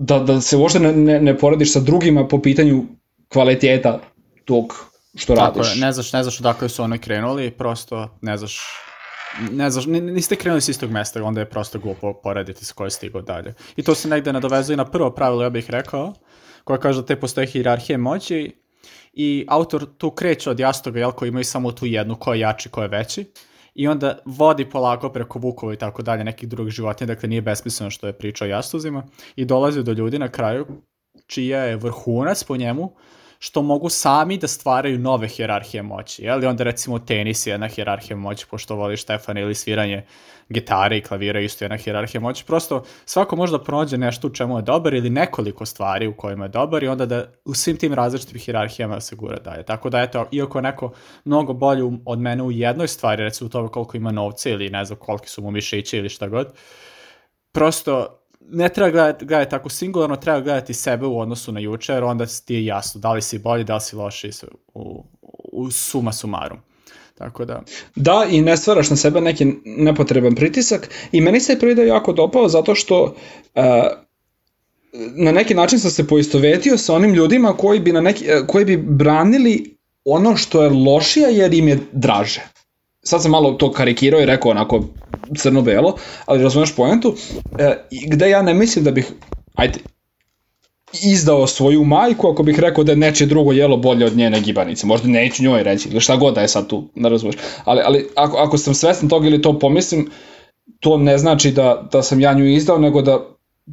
[0.00, 2.84] da, da se uopšte ne, ne, ne porediš sa drugima po pitanju
[3.28, 4.00] kvaliteta
[4.44, 4.74] tog
[5.14, 5.74] što Tako radiš.
[5.74, 8.60] je, ne znaš, ne znaš odakle su oni krenuli, prosto ne znaš
[9.50, 13.22] ne znaš, niste krenuli s istog mesta, onda je prosto glupo porediti s koje stigo
[13.22, 13.54] dalje.
[13.76, 16.14] I to se negde nadovezuje na prvo pravilo, ja bih rekao,
[16.64, 18.56] koja kaže da te postoje hierarhije moći
[19.12, 22.68] i autor tu kreće od jastoga, jel, koji imaju samo tu jednu, ko je jači,
[22.68, 23.24] ko je veći,
[23.80, 27.90] i onda vodi polako preko vukova i tako dalje nekih drugih životinja, dakle nije besmisleno
[27.90, 30.66] što je priča o jastuzima, i dolazi do ljudi na kraju
[31.26, 32.92] čija je vrhunac po njemu,
[33.42, 36.24] što mogu sami da stvaraju nove hjerarhije moći.
[36.24, 36.44] Jel?
[36.44, 40.04] I onda recimo tenis je jedna hjerarhija moći, pošto voli Štefan, ili sviranje
[40.48, 42.44] gitare i klavira isto jedna hjerarhija moći.
[42.44, 46.44] Prosto svako može da prođe nešto u čemu je dobar ili nekoliko stvari u kojima
[46.44, 49.62] je dobar i onda da u svim tim različitim hjerarhijama se gura dalje.
[49.62, 50.92] Tako da eto, iako je neko
[51.24, 54.84] mnogo bolji od mene u jednoj stvari, recimo u tome koliko ima novca ili ne
[54.84, 56.52] znam koliki su mu mišići ili šta god,
[57.52, 62.04] prosto ne treba gledati, gledati tako singularno, treba gledati sebe u odnosu na juče, jer
[62.04, 64.30] onda ti je jasno da li si bolji, da li si loši
[64.74, 65.04] u,
[65.52, 66.58] u suma sumarum.
[67.14, 67.62] Tako da...
[67.96, 72.12] Da, i ne stvaraš na sebe neki nepotreban pritisak i meni se je prvi jako
[72.12, 73.62] dopao zato što uh,
[75.16, 78.64] na neki način sam se poistovetio sa onim ljudima koji bi, na neki, uh, koji
[78.64, 82.40] bi branili ono što je lošije jer im je draže.
[83.02, 84.84] Sad sam malo to karikirao i rekao onako
[85.36, 87.14] crno-belo, ali razumeš pojentu,
[87.58, 89.12] e, gde ja ne mislim da bih,
[89.54, 89.78] ajde,
[91.02, 94.86] izdao svoju majku ako bih rekao da je neče drugo jelo bolje od njene gibanice.
[94.86, 97.36] Možda neću njoj reći, ili šta god da je sad tu, ne razumeš.
[97.64, 100.10] Ali, ali ako, ako sam svestan toga ili to pomislim,
[100.80, 103.20] to ne znači da, da sam ja nju izdao, nego da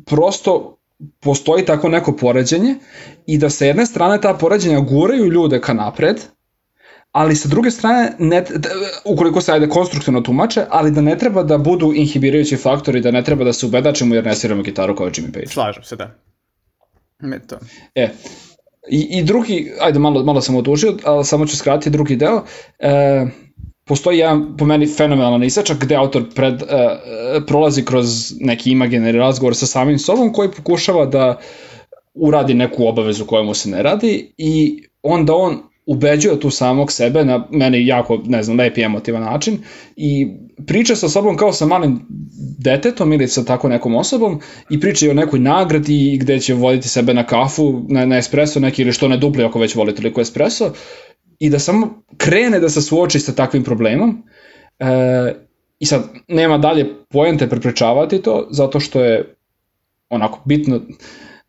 [0.06, 0.78] prosto
[1.20, 2.76] postoji tako neko poređenje
[3.26, 6.18] i da sa jedne strane ta poređenja guraju ljude ka napred,
[7.18, 8.44] ali sa druge strane, ne,
[9.06, 13.24] ukoliko se ajde konstruktivno tumače, ali da ne treba da budu inhibirajući faktori, da ne
[13.24, 15.48] treba da se ubedačimo jer ne sviramo gitaru kao Jimmy Page.
[15.48, 16.12] Slažem se, da.
[17.20, 17.58] Me to.
[17.96, 18.10] E,
[18.90, 22.44] i, i drugi, ajde malo, malo sam odužio, ali samo ću skratiti drugi deo.
[22.80, 23.26] E,
[23.86, 26.66] postoji jedan po meni fenomenalan isačak gde autor pred, e,
[27.48, 31.40] prolazi kroz neki imaginari razgovor sa samim sobom koji pokušava da
[32.14, 37.26] uradi neku obavezu koja mu se ne radi i onda on ubeđuje tu samog sebe
[37.26, 39.58] na meni jako, ne znam, lepi emotivan način
[39.96, 40.28] i
[40.68, 42.00] priča sa sobom kao sa malim
[42.60, 46.90] detetom ili sa tako nekom osobom i priča i o nekoj nagradi gde će voditi
[46.90, 50.22] sebe na kafu, na, na espresso neki ili što ne dupli ako već voli toliko
[50.22, 50.74] espresso
[51.40, 54.24] i da samo krene da se suoči sa takvim problemom
[54.80, 54.86] e,
[55.80, 59.36] i sad nema dalje poente preprečavati to zato što je
[60.10, 60.82] onako bitno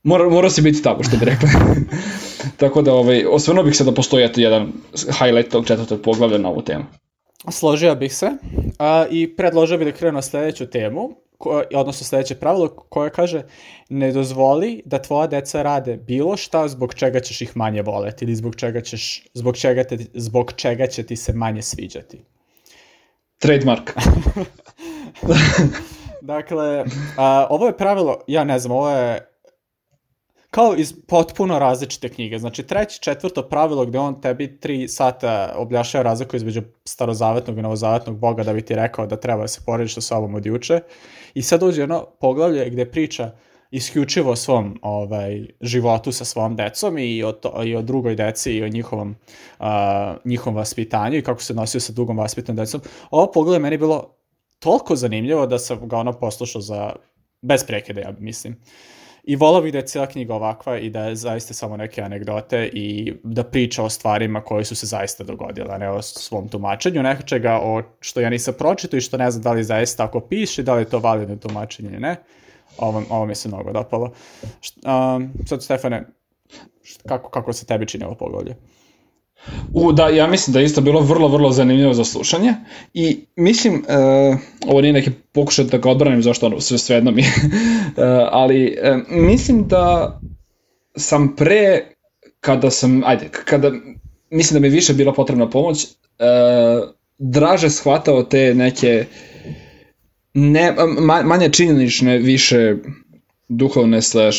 [0.03, 1.49] mora, mora se biti tako što bi rekla
[2.63, 4.73] Tako da ovaj, osvrnuo bih se da postoji eto jedan
[5.19, 6.85] highlight tog četvrtog poglavlja na ovu temu.
[7.51, 8.31] Složio bih se
[8.79, 13.43] a, i predložio bih da krenu na sledeću temu, ko, odnosno sledeće pravilo koje kaže
[13.89, 18.35] ne dozvoli da tvoja deca rade bilo šta zbog čega ćeš ih manje voleti ili
[18.35, 22.25] zbog čega, ćeš, zbog čega, te, zbog čega će ti se manje sviđati.
[23.39, 23.91] Trademark.
[26.33, 26.85] dakle,
[27.17, 29.29] a, ovo je pravilo, ja ne znam, ovo je
[30.59, 32.39] kao iz potpuno različite knjige.
[32.39, 38.19] Znači, treće, četvrto pravilo gde on tebi tri sata objašava razliku između starozavetnog i novozavetnog
[38.19, 40.81] boga da bi ti rekao da treba da se porediš sa sobom od juče.
[41.35, 43.31] I sad uđe jedno poglavlje gde priča
[43.71, 48.53] isključivo o svom ovaj, životu sa svom decom i o, to, i o drugoj deci
[48.53, 49.17] i o njihovom,
[49.59, 49.67] uh,
[50.25, 52.81] njihovom vaspitanju i kako se nosio sa dugom vaspitnom decom.
[53.11, 54.15] Ovo poglavlje meni bilo
[54.59, 56.93] toliko zanimljivo da sam ga ono poslušao za
[57.43, 58.53] bez prekida, ja mislim.
[58.53, 58.98] Uh,
[59.29, 62.71] I volao bih da je cijela knjiga ovakva i da je zaista samo neke anegdote
[62.73, 67.03] i da priča o stvarima koje su se zaista dogodile, a ne o svom tumačenju,
[67.03, 70.63] nečega o što ja nisam pročito i što ne znam da li zaista tako piše,
[70.63, 72.17] da li je to validno tumačenje ili ne.
[72.79, 74.05] Ovo, ovo mi se mnogo dopalo.
[74.05, 76.05] Um, sad, Stefane,
[77.07, 78.57] kako, kako se tebi čini ovo poglavlje?
[79.73, 82.55] U, da, ja mislim da je isto bilo vrlo, vrlo zanimljivo za slušanje
[82.95, 87.23] i mislim, uh, ovo nije neki pokušaj da ga odbranim zašto ono, sve svejedno mi
[87.23, 87.27] uh,
[88.31, 90.21] ali uh, mislim da
[90.97, 91.81] sam pre,
[92.41, 93.73] kada sam, ajde, kada,
[94.31, 99.05] mislim da mi više bila potrebna pomoć, uh, draže shvatao te neke
[100.35, 102.75] ne, ma, manje činjenične, više
[103.49, 104.39] duhovne slash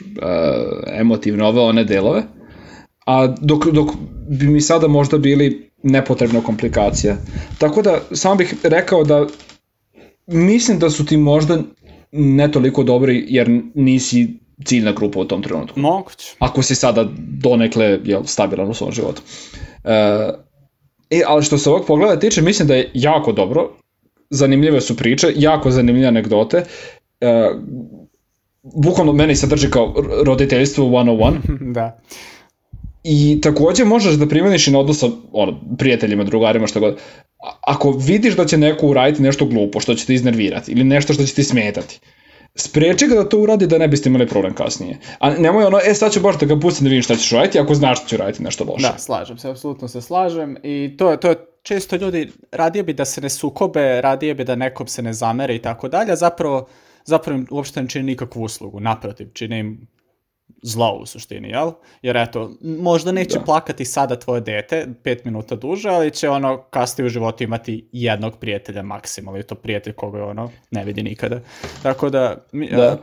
[0.00, 2.22] uh, emotivne ove one delove
[3.06, 3.88] a dok, dok
[4.28, 7.16] bi mi sada možda bili nepotrebna komplikacija.
[7.58, 9.26] Tako da, samo bih rekao da
[10.26, 11.58] mislim da su ti možda
[12.12, 15.80] ne toliko dobri jer nisi ciljna grupa u tom trenutku.
[15.80, 16.36] Moguće.
[16.38, 17.08] Ako si sada
[17.42, 19.22] donekle jel, stabilan u svom životu.
[19.84, 19.92] E,
[21.10, 23.70] e, ali što se ovog pogleda tiče, mislim da je jako dobro,
[24.30, 26.64] zanimljive su priče, jako zanimljive anegdote,
[27.20, 27.50] e,
[28.62, 29.94] bukvalno meni se drži kao
[30.24, 31.34] roditeljstvo 101.
[31.74, 32.00] da.
[33.08, 35.06] I takođe možeš da primeniš i na odnos sa
[35.78, 36.98] prijateljima, drugarima, što god.
[37.60, 41.24] ako vidiš da će neko uraditi nešto glupo što će te iznervirati ili nešto što
[41.24, 42.00] će ti smetati,
[42.54, 44.98] spreči ga da to uradi da ne biste imali problem kasnije.
[45.18, 47.58] A nemoj ono, e sad ću baš da ga pustim da vidim šta ćeš raditi
[47.58, 48.82] ako znaš da ću raditi nešto loše.
[48.82, 52.92] Da, slažem se, apsolutno se slažem i to je, to je često ljudi radije bi
[52.92, 56.66] da se ne sukobe, radije bi da nekom se ne zamere i tako dalje, zapravo,
[57.04, 59.86] zapravo im uopšte ne čini nikakvu uslugu, naprotiv, čini im
[60.66, 61.72] zlo u suštini, jel?
[62.02, 63.44] Jer eto, možda neće da.
[63.44, 68.38] plakati sada tvoje dete pet minuta duže, ali će ono kasnije u životu imati jednog
[68.38, 71.40] prijatelja maksimalno, i to prijatelj koga ono ne vidi nikada.
[71.82, 72.92] Tako da, da.
[72.92, 72.98] Uh,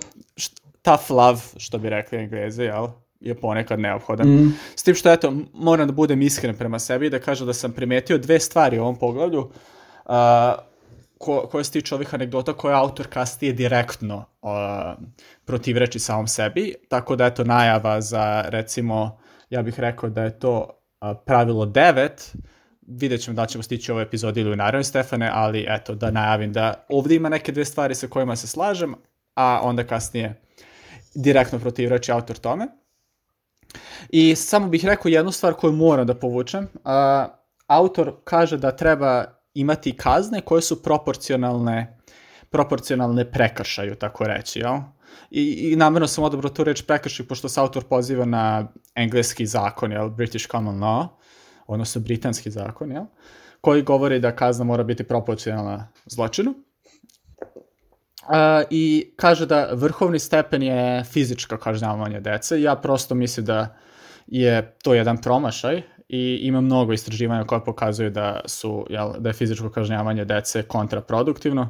[0.82, 2.88] tough love, što bi rekli engleze, jel?
[3.20, 4.28] je ponekad neophodan.
[4.28, 4.58] Mm.
[4.76, 7.72] S tim što, eto, moram da budem iskren prema sebi i da kažem da sam
[7.72, 9.40] primetio dve stvari u ovom poglavlju.
[9.40, 10.14] Uh,
[11.24, 14.50] ko, koje se tiče ovih anegdota koje autor kasnije direktno uh,
[15.46, 19.20] protivreči samom sebi, tako da eto najava za recimo,
[19.50, 20.70] ja bih rekao da je to
[21.02, 22.36] uh, pravilo 9,
[22.88, 26.12] vidjet ćemo da ćemo stići u ovoj epizodi ili u naravnoj Stefane, ali eto da
[26.12, 28.96] najavim da ovdje ima neke dve stvari sa kojima se slažem,
[29.36, 30.42] a onda kasnije
[31.16, 32.68] direktno protivreči autor tome.
[34.10, 36.64] I samo bih rekao jednu stvar koju moram da povučem.
[36.64, 36.92] Uh,
[37.68, 41.98] autor kaže da treba imati kazne koje su proporcionalne
[42.54, 44.78] proporcionalne prekršaju, tako reći, jel?
[45.32, 49.92] I, i namjerno sam odabrao tu reč prekršaj, pošto se autor poziva na engleski zakon,
[49.92, 50.10] jel?
[50.10, 51.08] British Common Law,
[51.68, 53.06] odnosno britanski zakon, jel?
[53.62, 56.54] koji govori da kazna mora biti proporcionalna zločinu.
[58.24, 62.62] Uh, I kaže da vrhovni stepen je fizičko kažnjavanje dece.
[62.62, 63.76] Ja prosto mislim da
[64.28, 65.82] je to jedan promašaj
[66.14, 71.70] i ima mnogo istraživanja koja pokazuju da su jel, da je fizičko kažnjavanje dece kontraproduktivno.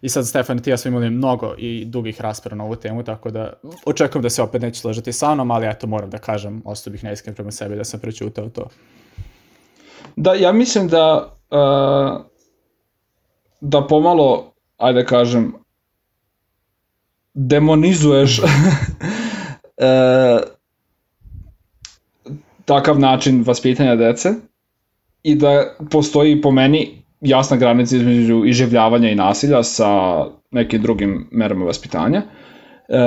[0.00, 3.30] I sad, Stefan, ti ja smo imali mnogo i dugih rasprava na ovu temu, tako
[3.30, 3.52] da
[3.86, 7.04] očekujem da se opet neće složiti sa mnom, ali eto, moram da kažem, ostao bih
[7.04, 8.68] neiskren prema sebi da sam prećutao to.
[10.16, 12.24] Da, ja mislim da uh,
[13.60, 15.54] da pomalo, ajde da kažem,
[17.34, 18.44] demonizuješ uh,
[22.68, 24.28] takav način vaspitanja dece
[25.22, 31.64] i da postoji po meni jasna granica između iživljavanja i nasilja sa nekim drugim merama
[31.64, 32.22] vaspitanja
[32.88, 32.98] e,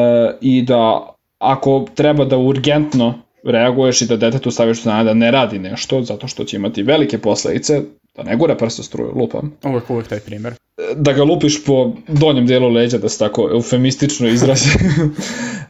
[0.41, 5.59] i da ako treba da urgentno reaguješ i da detetu staviš znanje da ne radi
[5.59, 7.81] nešto zato što će imati velike posledice,
[8.15, 9.53] da ne gura prsto struju, lupam.
[9.63, 10.53] Uvijek, uvijek taj primer.
[10.95, 14.69] Da ga lupiš po donjem delu leđa, da se tako eufemistično izrazi.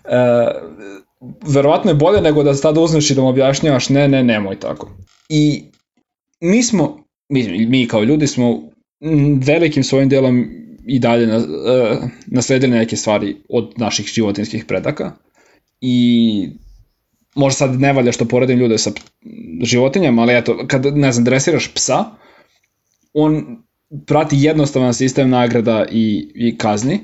[0.05, 0.47] e,
[1.47, 4.89] verovatno je bolje nego da tada uzmeš i da mu objašnjavaš ne, ne, nemoj tako.
[5.29, 5.63] I
[6.39, 8.61] mi smo, mi, mi kao ljudi smo
[9.45, 10.45] velikim svojim delom
[10.85, 11.43] i dalje na, uh,
[12.27, 15.11] nasledili neke stvari od naših životinskih predaka
[15.81, 16.49] i
[17.35, 18.91] možda sad ne valja što poredim ljude sa
[19.63, 22.05] životinjama, ali eto, kad, ne znam, dresiraš psa,
[23.13, 23.63] on
[24.05, 26.99] prati jednostavan sistem nagrada i, i kazni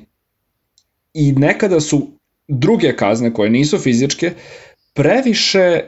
[1.13, 2.16] i nekada su
[2.47, 4.33] druge kazne koje nisu fizičke
[4.93, 5.81] previše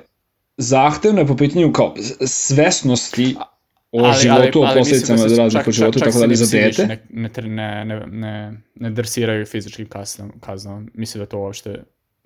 [0.58, 1.96] zahtevne po pitanju kao
[2.26, 3.36] svesnosti
[3.92, 6.88] o ali, životu, ali, o posledicama da raznih po životu, tako da za dete.
[6.88, 10.92] Ne, ne, ne, ne, ne drsiraju fizičkim kaznom, kaznom.
[10.94, 11.84] Mislim da to uopšte,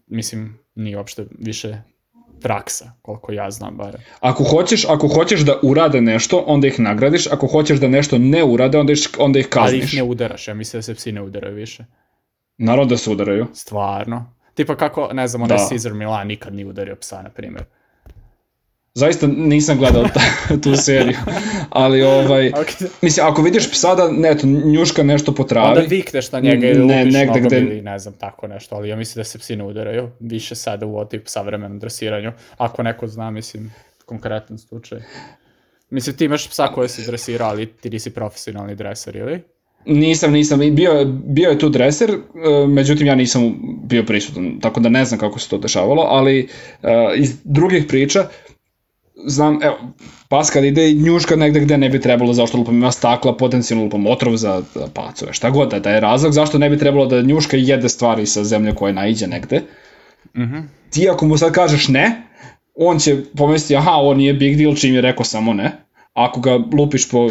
[0.07, 1.77] mislim, nije uopšte više
[2.41, 3.99] praksa, koliko ja znam bare.
[4.19, 8.43] Ako hoćeš, ako hoćeš da urade nešto, onda ih nagradiš, ako hoćeš da nešto ne
[8.43, 9.81] urade, onda, iš, onda ih kazniš.
[9.81, 11.85] Ali ih ne udaraš, ja mislim da se psi ne udaraju više.
[12.57, 13.47] Naravno da se udaraju.
[13.53, 14.33] Stvarno.
[14.53, 15.67] Tipa kako, ne znam, onaj da.
[15.69, 17.63] Caesar Milan nikad nije udario psa, na primjer.
[18.95, 20.21] Zaista nisam gledao ta,
[20.63, 21.17] tu seriju,
[21.69, 22.87] ali ovaj, okay.
[23.01, 25.69] mislim, ako vidiš psa da, ne, to, njuška nešto po travi...
[25.69, 27.59] Onda vikneš na njega ili ne, lupiš negde gde...
[27.59, 30.85] ili ne znam, tako nešto, ali ja mislim da se psi ne udaraju, više sada
[30.85, 33.73] u otip savremenom dresiranju, ako neko zna, mislim,
[34.05, 34.99] konkretan slučaj.
[35.89, 39.41] Mislim, ti imaš psa koje si dresirao, ali ti nisi profesionalni dreser, ili?
[39.85, 42.17] Nisam, nisam, bio, bio je tu dreser, e,
[42.67, 46.47] međutim ja nisam bio prisutan, tako da ne znam kako se to dešavalo, ali
[46.81, 48.27] uh, iz drugih priča
[49.25, 49.77] znam, evo,
[50.29, 54.07] pas kad ide njuška negde gde ne bi trebalo, zašto lupam ima stakla, potencijalno lupam
[54.07, 54.61] otrov za,
[54.93, 58.25] pacove, šta god da, da je razlog, zašto ne bi trebalo da njuška jede stvari
[58.25, 59.61] sa zemlje koje naiđe negde.
[60.35, 60.63] Mm -hmm.
[60.89, 62.21] Ti ako mu sad kažeš ne,
[62.75, 65.71] on će pomisliti, aha, ovo nije big deal, čim je rekao samo ne.
[66.13, 67.29] Ako ga lupiš po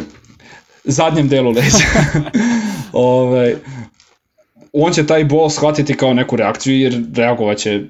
[0.85, 1.85] zadnjem delu leđa.
[2.93, 3.57] ovaj,
[4.73, 7.81] on će taj bol shvatiti kao neku reakciju jer reagovaće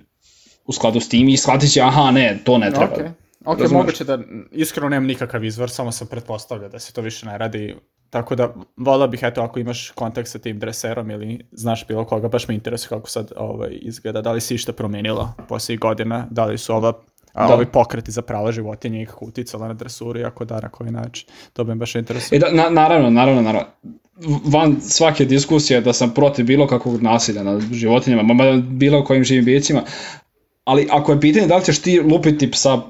[0.66, 2.96] u skladu s tim i shvatit će aha ne, to ne treba.
[2.96, 3.10] Okay.
[3.44, 3.80] Ok, Razumeš?
[3.82, 4.18] moguće da
[4.50, 7.76] iskreno nemam nikakav izvor, samo sam pretpostavljao da se to više ne radi.
[8.10, 12.28] Tako da volao bih, eto, ako imaš kontakt sa tim dreserom ili znaš bilo koga,
[12.28, 14.22] baš me interesuje kako sad ovaj, izgleda.
[14.22, 16.92] Da li si išta promenila poslije godina, da li su ova
[17.32, 17.54] A Da.
[17.54, 20.90] ovi pokreti za prava životinja i kako uticala na dresuru i ako da, na koji
[20.90, 21.28] način.
[21.52, 22.36] To bi me baš interesuje.
[22.36, 23.68] E da, na, naravno, naravno, naravno.
[24.44, 29.24] Van svake diskusije da sam protiv bilo kakvog nasilja nad životinjama, ma ma bilo kojim
[29.24, 29.82] živim bićima,
[30.64, 32.82] ali ako je pitanje da li ćeš ti lupiti psa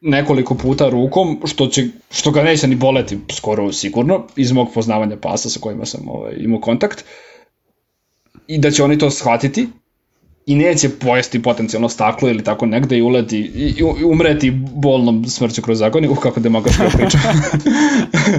[0.00, 5.16] nekoliko puta rukom, što, će, što ga neće ni boleti skoro sigurno, iz mog poznavanja
[5.16, 7.04] pasa sa kojima sam ovaj, imao kontakt,
[8.46, 9.68] i da će oni to shvatiti,
[10.46, 15.62] i neće pojesti potencijalno staklo ili tako negde i uleti i, i umreti bolnom smrću
[15.62, 17.18] kroz agoniju, uh, kako demagoška priča.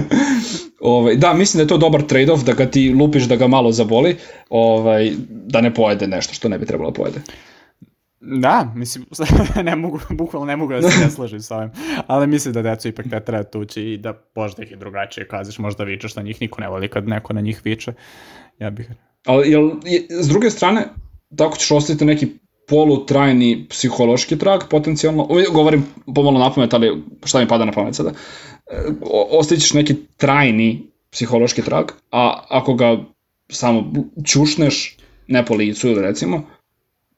[0.80, 3.72] ovaj, da, mislim da je to dobar trade-off da ga ti lupiš da ga malo
[3.72, 4.16] zaboli,
[4.50, 7.20] ovaj, da ne pojede nešto što ne bi trebalo da pojede.
[8.20, 9.06] Da, mislim,
[9.64, 11.70] ne mogu, bukvalno ne mogu da se ne slažem sa ovim,
[12.06, 15.58] ali mislim da decu ipak ne treba tući i da možda ih i drugačije kaziš,
[15.58, 17.92] možda vičeš na njih, niko ne voli kad neko na njih viče,
[18.58, 18.90] ja bih...
[19.26, 20.88] Ali, jel, je, s druge strane,
[21.36, 22.26] tako ćeš ostaviti neki
[22.68, 28.12] polutrajni psihološki trag potencijalno, govorim pomalo na pamet, ali šta mi pada na pamet sada,
[28.70, 33.04] E, o- ostavit ćeš neki trajni psihološki trag, a ako ga
[33.50, 33.92] samo
[34.24, 34.96] čušneš,
[35.28, 36.42] ne po licu ili recimo,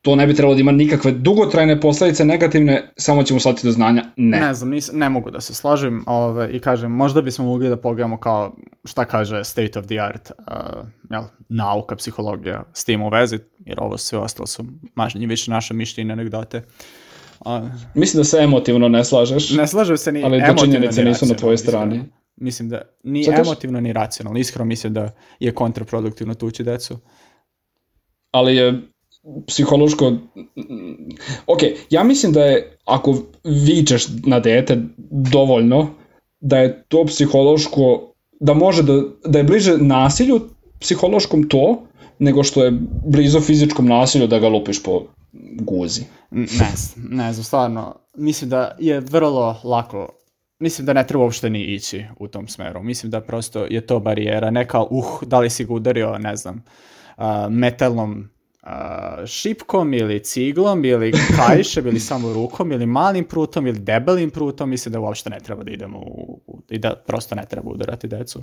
[0.06, 4.04] to ne bi trebalo da ima nikakve dugotrajne posledice negativne, samo ćemo shvatiti do znanja,
[4.16, 4.40] ne.
[4.40, 7.76] Ne znam, nis, ne mogu da se slažem ove, i kažem, možda bismo mogli da
[7.76, 13.08] pogledamo kao šta kaže state of the art uh, jel, nauka, psihologija s tim u
[13.08, 16.62] vezi, jer ovo sve ostalo su mažnje više naše mišljenje anegdote.
[17.40, 19.50] A, Mislim da se emotivno ne slažeš.
[19.50, 21.78] ne slažem se ni Ali da emotivno, činjenice ni nisu na tvojoj iskreno.
[21.78, 22.04] strani.
[22.36, 24.38] Mislim da ni što- emotivno ni racionalno.
[24.40, 26.98] Iskreno mislim da je kontraproduktivno tući decu.
[28.30, 28.82] ali je
[29.46, 30.12] psihološko...
[31.46, 31.60] Ok,
[31.90, 33.14] ja mislim da je, ako
[33.44, 34.78] vičeš na dete
[35.10, 35.88] dovoljno,
[36.40, 40.40] da je to psihološko, da može da, da je bliže nasilju
[40.80, 41.82] psihološkom to,
[42.18, 42.72] nego što je
[43.06, 45.02] blizu fizičkom nasilju da ga lupiš po
[45.60, 46.02] guzi.
[46.30, 46.46] Ne
[47.10, 47.94] ne znam, stvarno.
[48.14, 50.08] Mislim da je vrlo lako
[50.58, 52.82] Mislim da ne treba uopšte ni ići u tom smeru.
[52.82, 54.50] Mislim da prosto je to barijera.
[54.50, 56.64] Ne kao, uh, da li si ga udario, ne znam,
[57.16, 58.28] a, metalnom
[58.66, 64.70] a, šipkom ili ciglom ili kajšem ili samo rukom ili malim prutom ili debelim prutom.
[64.70, 68.08] Mislim da uopšte ne treba da idemo u, u, i da prosto ne treba udarati
[68.08, 68.40] decu.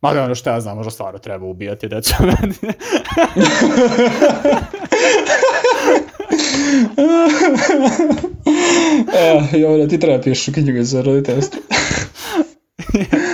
[0.00, 2.14] Mada ono što ja znam, možda stvarno treba ubijati decu.
[9.16, 11.60] E, Jovana, ti treba pišeš knjigu za roditeljstvo.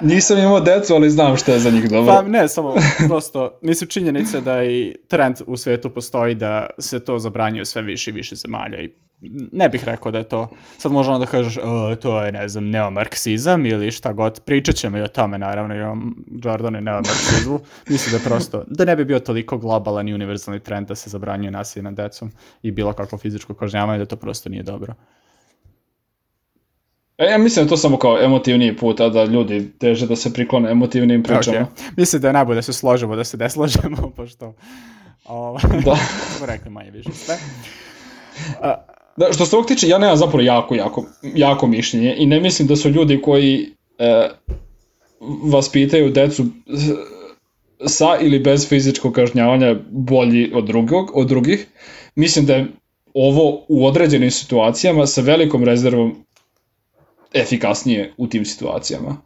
[0.00, 2.14] Nisam imao decu, ali znam što je za njih dobro.
[2.14, 2.74] Pa ne, samo
[3.08, 8.10] prosto, mislim činjenica da i trend u svetu postoji da se to zabranjuje sve više
[8.10, 8.90] i više zemalja i
[9.52, 10.48] ne bih rekao da je to,
[10.78, 14.98] sad možemo da kažeš, "O, to je, ne znam, neomarksizam ili šta god, pričat ćemo
[14.98, 15.96] i o tome, naravno, i o
[16.44, 20.88] Jordan i neomarksizmu, mislim da prosto, da ne bi bio toliko globalan i univerzalni trend
[20.88, 22.30] da se zabranjuje nasilje nad decom
[22.62, 24.94] i bilo kakvo fizičko kažnjavanje, da to prosto nije dobro.
[27.20, 30.32] E, ja mislim da to samo kao emotivniji put, a da ljudi teže da se
[30.32, 31.60] priklone emotivnim pričama.
[31.62, 34.54] Ok, mislim da je najbolje da se složimo, da se ne složimo, pošto
[35.24, 35.96] ovaj, Da.
[36.36, 37.36] smo rekli manje više sve.
[39.16, 42.68] Da, što se ovog tiče, ja nemam zapravo jako, jako, jako mišljenje i ne mislim
[42.68, 43.66] da su ljudi koji
[43.98, 44.28] e,
[45.44, 46.90] vaspitaju decu s-
[47.86, 51.66] sa ili bez fizičkog kažnjavanja bolji od, drugog, od drugih.
[52.14, 52.66] Mislim da je
[53.14, 56.24] ovo u određenim situacijama sa velikom rezervom
[57.34, 59.16] efikasnije u tim situacijama.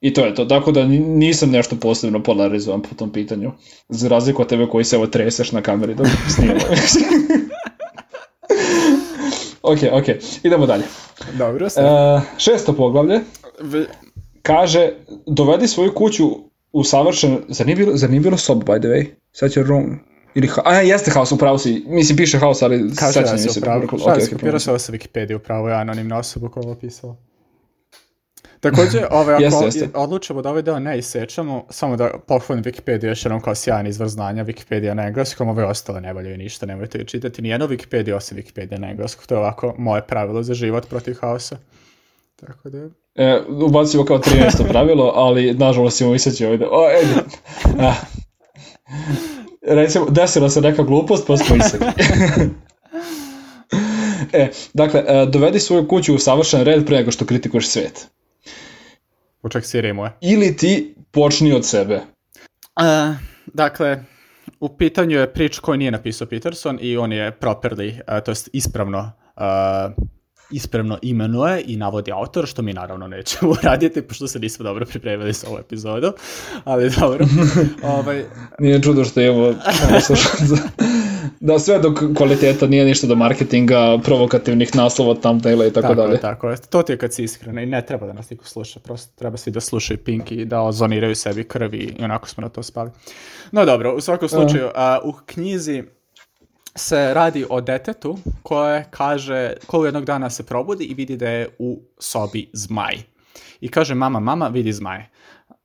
[0.00, 3.52] I to je to, tako da ni- nisam nešto posebno polarizovan po tom pitanju.
[3.88, 6.60] Za razliku od tebe koji se evo treseš na kameri dok snimamo.
[9.62, 10.04] ok, ok,
[10.42, 10.84] idemo dalje.
[11.32, 11.66] Dobro.
[11.66, 11.70] E,
[12.38, 13.20] šesto poglavlje
[13.60, 13.86] V-
[14.42, 14.92] kaže
[15.26, 16.24] dovedi svoju kuću
[16.72, 17.38] u savršen...
[17.48, 19.06] Zar nije bilo, zar nije bilo sob, by the way?
[19.32, 19.96] Sad će wrong.
[20.34, 21.84] Ili, ha- a, jeste house, upravo si.
[21.86, 23.60] Mislim, piše house, ali Kaže sećam da mi se se.
[23.60, 23.76] upravo.
[23.76, 24.00] pobrkalo.
[24.00, 26.66] Šta Ok, je ok, skopirao se ovo sa Wikipedia upravo, je anonimna osoba koja je
[26.66, 27.16] ovo pisala.
[28.70, 29.88] Takođe, ove, ako Jeste, jeste.
[29.94, 34.08] odlučimo da ovaj deo ne isečemo, samo da pohvalim Wikipedia još jednom kao sjajan izvor
[34.08, 38.14] znanja, Wikipedia na engleskom, ove ostale ne valjaju ništa, nemojte ga čitati ni jednu Wikipedia
[38.14, 41.56] osim Wikipedia na engleskom, to je ovako moje pravilo za život protiv haosa.
[42.36, 44.68] Tako da, E, ubacimo kao 13.
[44.68, 46.66] pravilo, ali nažalost ćemo iseći ovdje.
[46.70, 47.14] O, ejde.
[47.78, 47.94] Ah.
[49.62, 51.86] Recimo, desila se neka glupost, pa smo isekli.
[54.40, 58.06] e, dakle, e, dovedi svoju kuću u savršen red pre nego što kritikuješ svet.
[59.44, 60.12] Poček si rimuje.
[60.20, 62.00] Ili ti počni od sebe.
[62.80, 63.16] Uh,
[63.46, 64.04] dakle,
[64.60, 68.48] u pitanju je priča koju nije napisao Peterson i on je properly, uh, to jest
[68.52, 70.04] ispravno uh,
[70.50, 75.34] ispravno imenuje i navodi autor, što mi naravno nećemo uraditi, pošto se nismo dobro pripremili
[75.34, 76.12] sa ovu epizodu,
[76.64, 77.26] ali dobro.
[77.96, 78.24] ovaj...
[78.58, 79.54] Nije čudo što imamo
[81.40, 86.20] da sve do kvaliteta nije ništa do marketinga, provokativnih naslova, thumbnaila i tako, tako dalje.
[86.20, 88.80] Tako je, to ti je kad si iskren i ne treba da nas niko sluša,
[88.80, 92.48] prosto treba svi da slušaju Pink i da ozoniraju sebi krvi i onako smo na
[92.48, 92.90] to spali.
[93.52, 95.84] No dobro, u svakom slučaju, a, u knjizi
[96.74, 101.48] se radi o detetu koje kaže, ko jednog dana se probudi i vidi da je
[101.58, 102.96] u sobi zmaj.
[103.60, 105.10] I kaže mama, mama, vidi zmaje.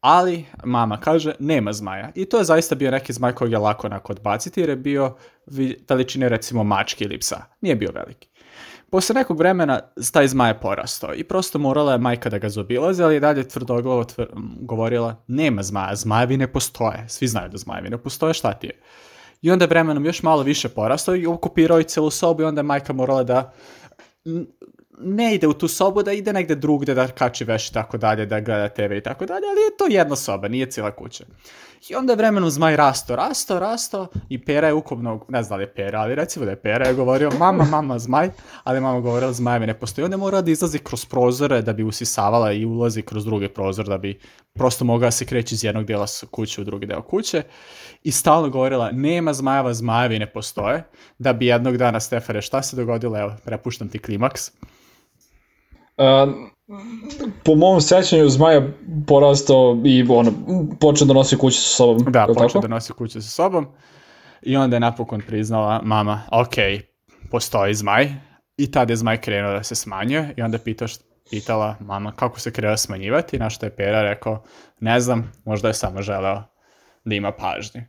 [0.02, 2.12] Ali mama kaže, nema zmaja.
[2.16, 5.16] I to je zaista bio neki zmaj kojeg je lako onako odbaciti jer je bio
[5.90, 7.42] veličine recimo mačke ili psa.
[7.62, 8.30] Nije bio veliki.
[8.92, 9.80] Posle nekog vremena
[10.14, 13.48] taj zmaj je porastao i prosto morala je majka da ga zobilaze, ali je dalje
[13.48, 14.28] tvrdoglavo tvr
[14.62, 17.06] govorila nema zmaja, zmajevi ne postoje.
[17.08, 18.74] Svi znaju da zmajevi ne postoje, šta ti je?
[19.42, 22.60] I onda je vremenom još malo više porastao i okupirao i celu sobu i onda
[22.60, 23.54] je majka morala da
[25.00, 28.26] ne ide u tu sobu, da ide negde drugde da kači veš i tako dalje,
[28.26, 31.26] da gleda TV i tako dalje, ali je to jedna soba, nije cijela kuća.
[31.88, 35.62] I onda je vremenom zmaj rasto, rasto, rasto i Pera je ukupno, ne znam da
[35.62, 38.30] je Pera, ali recimo da je Pera je govorio mama, mama, zmaj,
[38.64, 40.06] ali mama govorila zmajevi ne postoji.
[40.06, 43.88] Onda je mora da izlazi kroz prozore da bi usisavala i ulazi kroz drugi prozor
[43.88, 44.20] da bi
[44.54, 47.44] prosto mogla da se kreći iz jednog dela kuće u drugi deo kuće.
[48.04, 50.84] I stalno govorila nema zmajeva, zmajevi ne postoje,
[51.18, 54.52] da bi jednog dana Stefane šta se dogodilo, evo, prepuštam ti klimaks.
[56.00, 56.34] Uh,
[57.44, 58.68] po mom sećanju zmaja
[59.08, 60.32] porastao i ono,
[60.80, 62.12] počeo da nosi kuće sa sobom.
[62.12, 63.68] Da, počeo da nosi kuće sa sobom
[64.42, 66.56] i onda je napokon priznala mama, ok,
[67.32, 68.14] postoji zmaj
[68.58, 70.94] i tada je zmaj krenuo da se smanjuje i onda pitaš,
[71.30, 74.44] pitala mama kako se krenuo smanjivati, na što je Pera rekao,
[74.80, 76.44] ne znam, možda je samo želeo
[77.06, 77.86] da ima pažnje.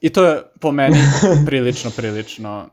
[0.00, 0.96] I to je po meni
[1.46, 2.68] prilično, prilično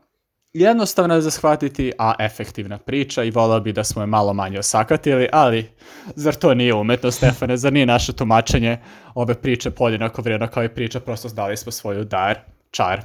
[0.52, 4.58] jednostavna je za shvatiti, a efektivna priča i volao bi da smo je malo manje
[4.58, 5.70] osakatili, ali
[6.14, 7.56] zar to nije umetno, Stefane?
[7.56, 8.78] Zar nije naše tumačenje
[9.14, 12.38] ove priče podjednako vrijedno kao i priča, prosto dali smo svoju dar,
[12.70, 13.00] čar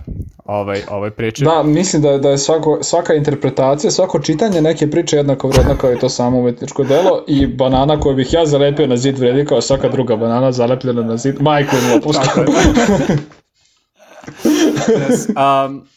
[0.46, 1.44] ovaj, ovoj priči.
[1.44, 5.94] Da, mislim da, da je svako, svaka interpretacija, svako čitanje neke priče jednako vredno kao
[5.94, 9.62] i to samo umetničko delo i banana koju bih ja zalepio na zid vredi kao
[9.62, 11.42] svaka druga banana zalepljena na zid.
[11.42, 12.46] Majko im Tako
[14.76, 15.66] yes.
[15.66, 15.88] um,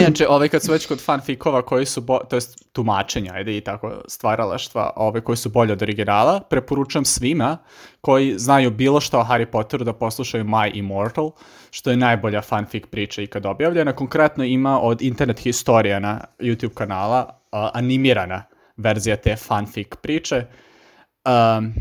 [0.00, 3.60] inače, ovaj, kad su već kod fanfikova koji su, bo, to jest tumačenja, ajde i
[3.60, 7.58] tako stvaralaštva, ove koji su bolje od originala, preporučujem svima
[8.00, 11.30] koji znaju bilo što o Harry Potteru da poslušaju My Immortal,
[11.70, 13.92] što je najbolja fanfic priča ikad objavljena.
[13.92, 18.44] Konkretno ima od internet historija na YouTube kanala uh, animirana
[18.76, 20.46] verzija te fanfic priče.
[21.24, 21.74] Um,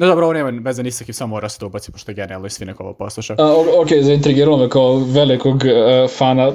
[0.00, 2.14] No dobro, ovo nema veze ni sa kim, samo mora se to ubaci, pošto je
[2.14, 3.36] genijalno i svi neko ovo posluša.
[3.82, 6.52] ok, zaintrigiralo me kao velikog uh, fana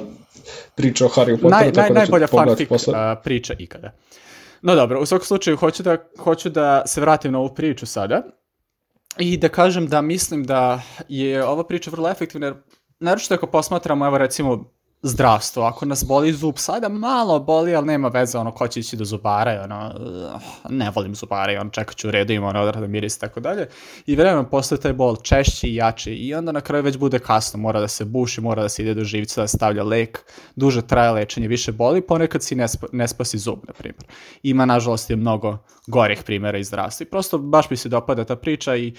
[0.74, 1.50] priča o Harry Potteru.
[1.50, 2.94] Naj, naj, da najbolja fanfic uh,
[3.24, 3.92] priča ikada.
[4.62, 8.22] No dobro, u svakom slučaju hoću da, hoću da se vratim na ovu priču sada
[9.18, 12.54] i da kažem da mislim da je ova priča vrlo efektivna, jer
[13.00, 14.75] naročito ako posmatramo, evo recimo,
[15.06, 15.62] zdravstvo.
[15.62, 19.04] Ako nas boli zub sada, malo boli, ali nema veze, ono, ko će ići do
[19.04, 19.92] zubara, i ono,
[20.68, 23.40] ne volim zubara, i ono, čekat ću u redu, ima ono, odrada miris i tako
[23.40, 23.68] dalje.
[24.06, 27.58] I vremena posle taj bol češći i jači i onda na kraju već bude kasno,
[27.58, 30.18] mora da se buši, mora da se ide do živca, da stavlja lek,
[30.56, 34.04] duže traje lečenje, više boli, ponekad si ne, sp ne spasi zub, na primjer.
[34.42, 38.36] Ima, nažalost, je mnogo gorih primjera iz zdravstva i prosto baš mi se dopada ta
[38.36, 38.94] priča i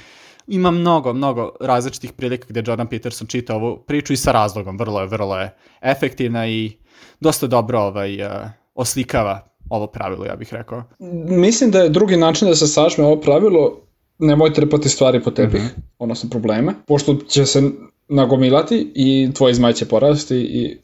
[0.47, 5.01] ima mnogo, mnogo različitih prilika gde Jordan Peterson čita ovu priču i sa razlogom, vrlo
[5.01, 6.71] je, vrlo je efektivna i
[7.19, 8.31] dosta dobro ovaj, uh,
[8.75, 10.83] oslikava ovo pravilo, ja bih rekao.
[11.29, 13.81] Mislim da je drugi način da se sažme ovo pravilo,
[14.19, 15.81] nemoj trpati stvari po tepih, mm -hmm.
[15.99, 17.71] odnosno probleme, pošto će se
[18.07, 20.77] nagomilati i tvoj zmaj će porasti i...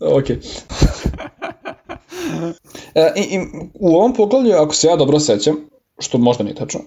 [0.18, 0.30] ok.
[2.94, 3.38] e, i, i,
[3.74, 5.56] u ovom poglavlju, ako se ja dobro sećam,
[5.98, 6.80] što možda nije tačno,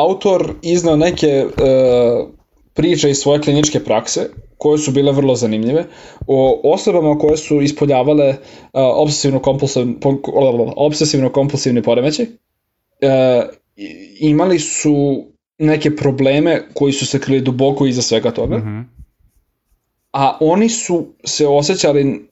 [0.00, 1.46] autor iznao neke e,
[2.74, 5.84] priče iz svoje kliničke prakse koje su bile vrlo zanimljive
[6.26, 8.36] o osobama koje su ispoljavale uh,
[8.72, 9.96] obsesivno kompulsivni
[10.76, 13.44] obsesivno kompulsivni poremećaj uh,
[14.20, 15.24] imali su
[15.58, 18.84] neke probleme koji su se krili duboko iza svega toga mm -hmm.
[20.12, 22.28] a oni su se osjećali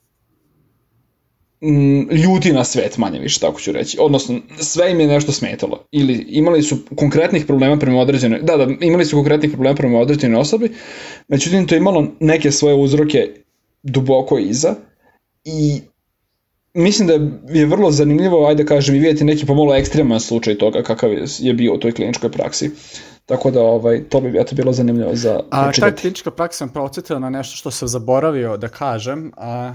[1.64, 3.98] Mm, ljudi na svet, manje više, tako ću reći.
[4.00, 5.86] Odnosno, sve im je nešto smetalo.
[5.90, 10.40] Ili imali su konkretnih problema prema određenoj, da, da, imali su konkretnih problema prema određenoj
[10.40, 10.70] osobi,
[11.28, 13.30] međutim, to je imalo neke svoje uzroke
[13.82, 14.74] duboko iza
[15.44, 15.80] i
[16.74, 17.14] mislim da
[17.58, 21.54] je vrlo zanimljivo, ajde da kažem, i vidjeti neki pomalo ekstreman slučaj toga kakav je
[21.54, 22.70] bio u toj kliničkoj praksi.
[23.26, 27.18] Tako da ovaj, to bi eto bilo zanimljivo za A ta klinička praksa sam procetila
[27.18, 29.74] na nešto što sam zaboravio da kažem, a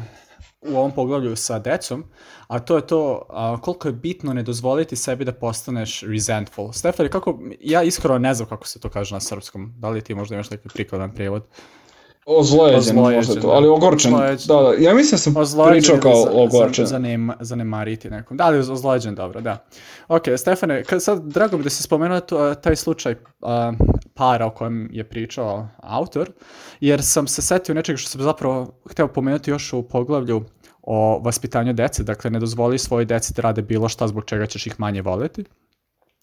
[0.62, 2.04] u ovom poglavlju sa decom,
[2.48, 6.72] a to je to a, koliko je bitno ne dozvoliti sebi da postaneš resentful.
[6.74, 10.16] Stefan, kako, ja iskreno ne znam kako se to kaže na srpskom, da li ti
[10.16, 11.44] možda imaš neki prikladan prijevod?
[11.44, 11.89] Ozlojeđen,
[12.26, 14.14] ozlojeđen možda to, ali ogorčen.
[14.14, 14.48] Ozlojeđen.
[14.48, 16.86] Da, da, ja mislim da sam ozlojeđen pričao kao za, ogorčen.
[16.86, 18.38] Za, zanem, zanemariti nekom.
[18.38, 19.66] Da, ali ozlojeđen, dobro, da.
[20.08, 23.74] Ok, Stefane, kad sad, drago mi da si spomenuo to, taj slučaj a,
[24.14, 26.32] para o kojem je pričao autor,
[26.80, 30.44] jer sam se setio nečega što sam zapravo hteo pomenuti još u poglavlju
[30.82, 34.68] o vaspitanju dece, dakle ne dozvoli svoje deci da rade bilo šta zbog čega ćeš
[34.68, 35.44] ih manje voleti.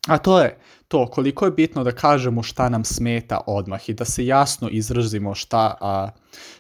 [0.07, 4.05] A to je to koliko je bitno da kažemo šta nam smeta odmah i da
[4.05, 6.09] se jasno izrazimo šta, a,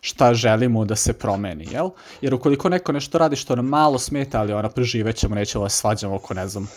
[0.01, 1.90] šta želimo da se promeni, jel?
[2.20, 6.14] Jer ukoliko neko nešto radi što nam malo smeta, ali ona preživećemo, nećemo da svađamo
[6.14, 6.68] oko, ne znam,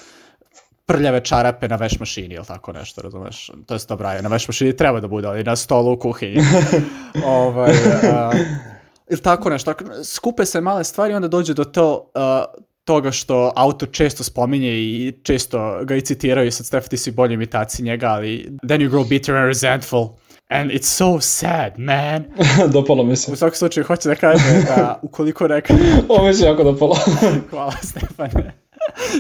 [0.86, 3.52] prljave čarape na veš mašini ili tako nešto, razumeš?
[3.66, 6.42] To je dobro, na veš mašini treba da bude, ali na stolu u kuhinji.
[7.26, 7.74] ovaj,
[8.14, 8.32] a,
[9.10, 9.74] ili tako nešto.
[10.04, 14.70] Skupe se male stvari i onda dođe do to, uh, toga što autor često spominje
[14.70, 18.90] i često ga i citiraju, sad Steph ti si bolje imitaciji njega, ali then you
[18.90, 20.08] grow bitter and resentful.
[20.50, 22.26] And it's so sad, man.
[22.74, 23.32] dopalo mi se.
[23.32, 25.74] U svakom slučaju, hoću da kažem da ukoliko neka...
[26.10, 26.96] Ovo mi se jako dopalo.
[27.50, 28.54] Hvala, Stefane.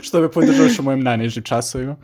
[0.01, 1.95] što me podržavaš u mojim najnižim časovima.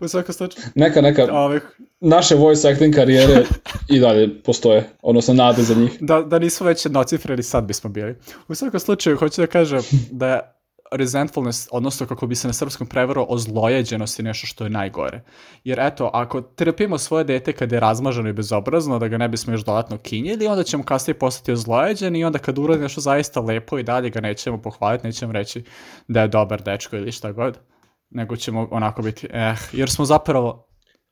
[0.00, 0.66] U svakom slučaju.
[0.74, 1.26] Neka, neka.
[1.32, 1.62] Ovih...
[2.00, 3.44] Naše voice acting karijere
[3.90, 5.98] i dalje postoje, odnosno nade za njih.
[6.00, 8.14] Da, da nismo već jednocifreni, sad bismo bili.
[8.48, 10.53] U svakom slučaju, hoću da kažem da
[10.92, 15.20] resentfulness, odnosno kako bi se na srpskom prevaro ozlojeđenost je nešto što je najgore.
[15.64, 19.52] Jer eto, ako trpimo svoje dete kada je razmaženo i bezobrazno, da ga ne bismo
[19.52, 23.78] još dodatno kinjili, onda ćemo kasnije postati ozlojeđeni i onda kad uradi nešto zaista lepo
[23.78, 25.64] i dalje ga nećemo pohvaliti, nećemo reći
[26.08, 27.58] da je dobar dečko ili šta god,
[28.10, 30.63] nego ćemo onako biti, eh, jer smo zapravo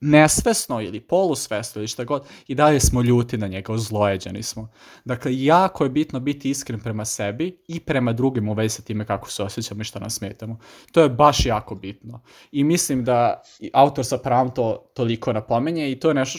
[0.02, 4.70] nesvesno ili polusvesno ili šta god, i dalje smo ljuti na njega, ozlojeđeni smo.
[5.04, 9.06] Dakle, jako je bitno biti iskren prema sebi i prema drugim u vezi sa time
[9.06, 10.58] kako se osjećamo i šta nas smetamo.
[10.92, 12.22] To je baš jako bitno.
[12.52, 13.42] I mislim da
[13.72, 16.38] autor sa pravom to toliko napomenje i to je nešto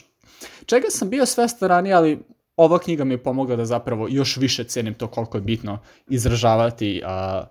[0.66, 2.20] čega sam bio svestan ranije, ali
[2.55, 7.01] ova knjiga mi je pomogla da zapravo još više cenim to koliko je bitno izražavati
[7.05, 7.43] a,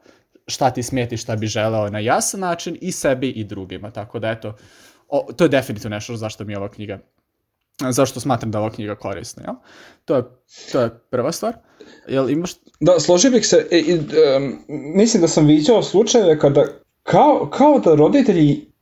[0.47, 3.91] šta ti smeti, šta bi želeo na jasan način i sebi i drugima.
[3.91, 4.55] Tako da eto,
[5.13, 6.99] o, to je definitivno nešto zašto mi je ova knjiga
[7.91, 9.55] zašto smatram da je ova knjiga korisna, jel?
[10.05, 10.23] To je,
[10.73, 11.55] to je prva stvar.
[12.09, 12.51] Jel imaš...
[12.81, 13.83] Da, složio bih se, e,
[14.37, 16.65] um, mislim da sam viđao slučajeve kada,
[17.03, 18.73] kao, kao da roditelji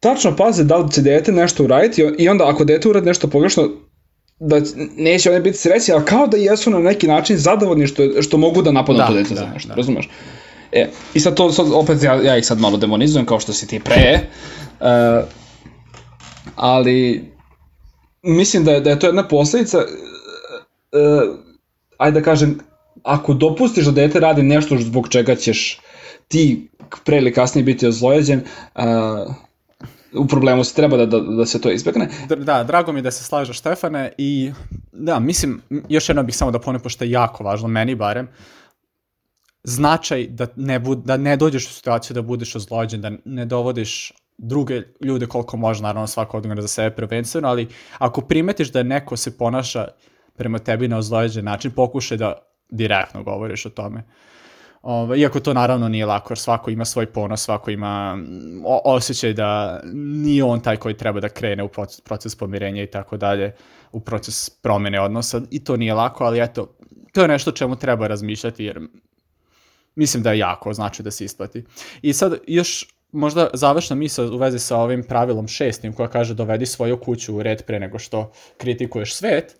[0.00, 3.68] tačno paze da li će dete nešto uraditi i onda ako dete uradi nešto pogrešno,
[4.38, 4.60] da
[4.96, 8.62] neće oni biti sreći, ali kao da jesu na neki način zadovoljni što, što mogu
[8.62, 9.74] da napadnu da, to dete da, za nešto, da.
[9.74, 10.08] razumeš?
[10.72, 13.66] E, I sad to, sad, opet ja, ja ih sad malo demonizujem kao što si
[13.66, 14.20] ti pre,
[14.80, 15.28] uh,
[16.56, 17.24] ali
[18.22, 19.84] mislim da je, da je to jedna posledica, uh,
[21.98, 22.58] ajde da kažem,
[23.02, 25.80] ako dopustiš da dete radi nešto zbog čega ćeš
[26.28, 26.68] ti
[27.04, 28.40] pre ili kasnije biti ozlojeđen,
[28.74, 28.82] uh,
[30.14, 32.08] u problemu se treba da, da, da se to izbegne.
[32.38, 34.52] Da, drago mi da se slažeš Stefane i
[34.92, 38.61] da, mislim, još jedno bih samo da pone, pošto je jako važno, meni barem, uh,
[39.64, 44.12] značaj da ne, bud, da ne dođeš u situaciju da budeš ozlođen, da ne dovodiš
[44.38, 49.16] druge ljude koliko može, naravno svako odgovara za sebe prvenstveno, ali ako primetiš da neko
[49.16, 49.88] se ponaša
[50.36, 52.32] prema tebi na ozlojeđen način, pokušaj da
[52.70, 54.04] direktno govoriš o tome.
[54.82, 58.18] Ove, iako to naravno nije lako, jer svako ima svoj ponos, svako ima
[58.64, 62.86] o, osjećaj da nije on taj koji treba da krene u proces, proces pomirenja i
[62.86, 63.54] tako dalje,
[63.92, 66.76] u proces promene odnosa i to nije lako, ali eto,
[67.12, 68.80] to je nešto čemu treba razmišljati, jer
[69.94, 71.64] mislim da je jako znači da se isplati.
[72.02, 76.66] I sad još možda završna misla u vezi sa ovim pravilom šestim koja kaže dovedi
[76.66, 79.56] svoju kuću u red pre nego što kritikuješ svet,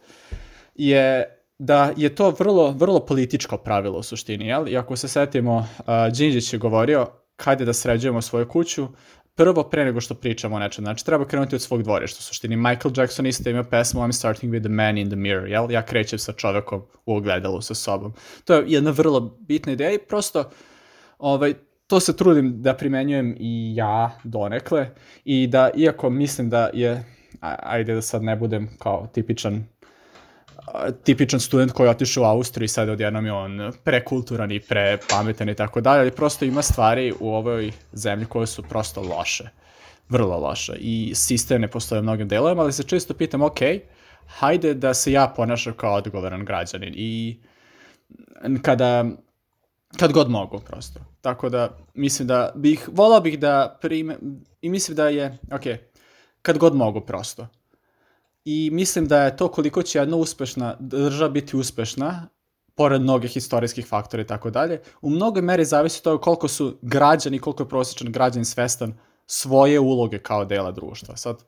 [0.74, 4.68] je da je to vrlo, vrlo političko pravilo u suštini, jel?
[4.68, 5.84] I ako se setimo, uh,
[6.16, 7.06] Đinđić je govorio,
[7.36, 8.88] kajde da sređujemo svoju kuću,
[9.34, 10.84] prvo pre nego što pričamo o nečem.
[10.84, 12.18] Znači, treba krenuti od svog dvorišta.
[12.20, 15.48] U suštini, Michael Jackson isto ima pesmu I'm starting with the man in the mirror,
[15.48, 15.70] jel?
[15.70, 18.14] Ja krećem sa čovekom u ogledalu sa sobom.
[18.44, 20.50] To je jedna vrlo bitna ideja i prosto
[21.18, 21.54] ovaj,
[21.86, 24.90] to se trudim da primenjujem i ja donekle
[25.24, 27.04] i da, iako mislim da je,
[27.40, 29.64] ajde da sad ne budem kao tipičan
[31.04, 35.48] tipičan student koji je otišao u Austriju i sad odjednom je on prekulturan i prepametan
[35.48, 39.44] i tako dalje, ali prosto ima stvari u ovoj zemlji koje su prosto loše.
[40.08, 40.72] Vrlo loše.
[40.78, 43.58] I sistem ne postoje u mnogim delovima, ali se često pitam, ok,
[44.26, 47.40] hajde da se ja ponašam kao odgovoran građanin i
[48.62, 49.04] kada
[49.96, 51.00] kad god mogu prosto.
[51.20, 54.16] Tako da mislim da bih, volao bih da prime,
[54.60, 55.62] i mislim da je, ok,
[56.42, 57.48] kad god mogu prosto
[58.44, 62.28] i mislim da je to koliko će jedna uspešna država biti uspešna
[62.74, 66.78] pored mnogih istorijskih faktora i tako dalje, u mnogoj meri zavisi od toga koliko su
[66.82, 68.94] građani, koliko je prosječan građan svestan
[69.26, 71.16] svoje uloge kao dela društva.
[71.16, 71.44] Sad,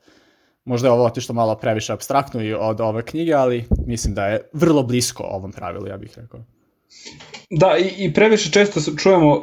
[0.65, 4.49] možda je ovo otišlo malo previše abstraktno i od ove knjige, ali mislim da je
[4.53, 6.41] vrlo blisko ovom pravilu, ja bih rekao.
[7.51, 9.43] Da, i, i previše često čujemo uh,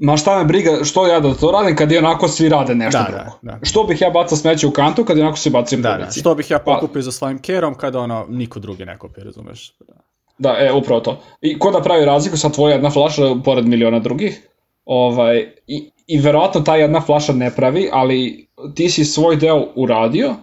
[0.00, 2.98] ma šta me briga, što ja da to radim kad je onako svi rade nešto
[2.98, 3.38] Da, drugo.
[3.42, 3.58] da, da.
[3.62, 6.02] Što bih ja bacao smeće u kantu kad je onako svi bacaju Da, po da,
[6.02, 6.20] ulici?
[6.20, 9.72] što bih ja Pa- pokupio za svojim kerom kada ono niko drugi ne kupi, razumeš?
[9.80, 9.94] Da.
[10.38, 11.18] Da, e, upravo to.
[11.40, 14.48] I ko da pravi razliku sa tvoja jedna flaša pored miliona drugih?
[14.84, 20.34] Ovaj, i, I verovatno ta jedna flaša ne pravi, ali ti si svoj deo uradio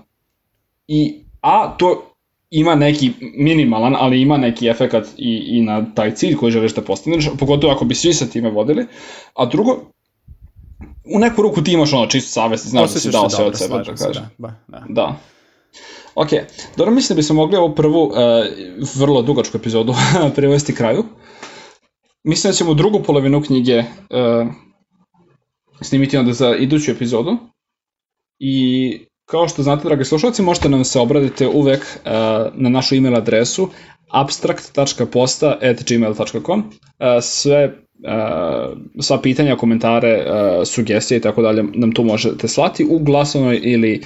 [0.87, 2.06] i a to
[2.49, 6.81] ima neki minimalan, ali ima neki efekat i, i na taj cilj koji želiš da
[6.81, 8.85] postigneš, pogotovo ako bi svi se time vodili.
[9.33, 9.71] A drugo,
[11.15, 13.57] u neku ruku ti imaš ono čistu savest, i znaš da si dao sve od
[13.57, 14.23] sebe, da se, kažem.
[14.37, 14.83] da, da.
[14.89, 15.19] Da.
[16.15, 16.29] Ok,
[16.77, 18.13] dobro mislim da bismo mogli ovu prvu uh,
[18.95, 19.93] vrlo dugačku epizodu
[20.35, 21.03] privesti kraju.
[22.23, 24.47] Mislim da ćemo drugu polovinu knjige uh,
[25.81, 27.37] snimiti onda za iduću epizodu.
[28.39, 31.85] I kao što znate, dragi slušalci, možete nam se obraditi uvek uh,
[32.53, 33.69] na našu email adresu
[34.09, 36.65] abstract.posta.gmail.com uh,
[37.21, 37.71] sve uh,
[38.99, 40.23] sva pitanja, komentare, uh,
[40.65, 44.05] sugestije i tako dalje nam tu možete slati u glasovnoj ili uh,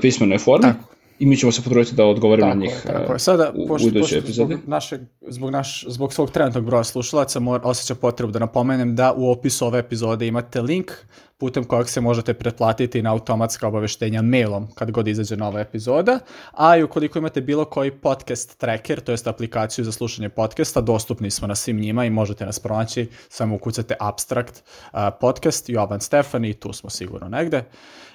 [0.00, 0.95] pismenoj formi Tako.
[1.18, 3.18] I mi ćemo se potruditi da odgovorimo Tako na je, njih tako uh, je.
[3.18, 4.54] Sada, u, u pošto, pošto epizodi.
[4.54, 9.12] zbog, našeg, zbog, naš, zbog svog trenutnog broja slušalaca mor, osjeća potrebu da napomenem da
[9.16, 10.92] u opisu ove epizode imate link
[11.38, 16.18] putem kojeg se možete pretplatiti na automatska obaveštenja mailom kad god izađe nova epizoda,
[16.52, 21.30] a i ukoliko imate bilo koji podcast tracker, to jest aplikaciju za slušanje podcasta, dostupni
[21.30, 24.62] smo na svim njima i možete nas pronaći, samo ukucate Abstract
[24.92, 27.64] uh, podcast, Jovan Stefan i tu smo sigurno negde.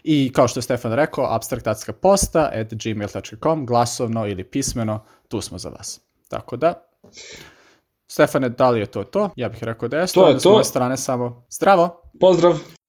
[0.03, 5.69] I kao što je Stefan rekao, abstract.posta at gmail.com, glasovno ili pismeno, tu smo za
[5.69, 6.01] vas.
[6.27, 6.73] Tako da,
[8.07, 9.29] Stefane, da li je to to?
[9.35, 10.51] Ja bih rekao da jeste, To je onda s to.
[10.51, 12.01] moje strane samo zdravo!
[12.19, 12.80] Pozdrav!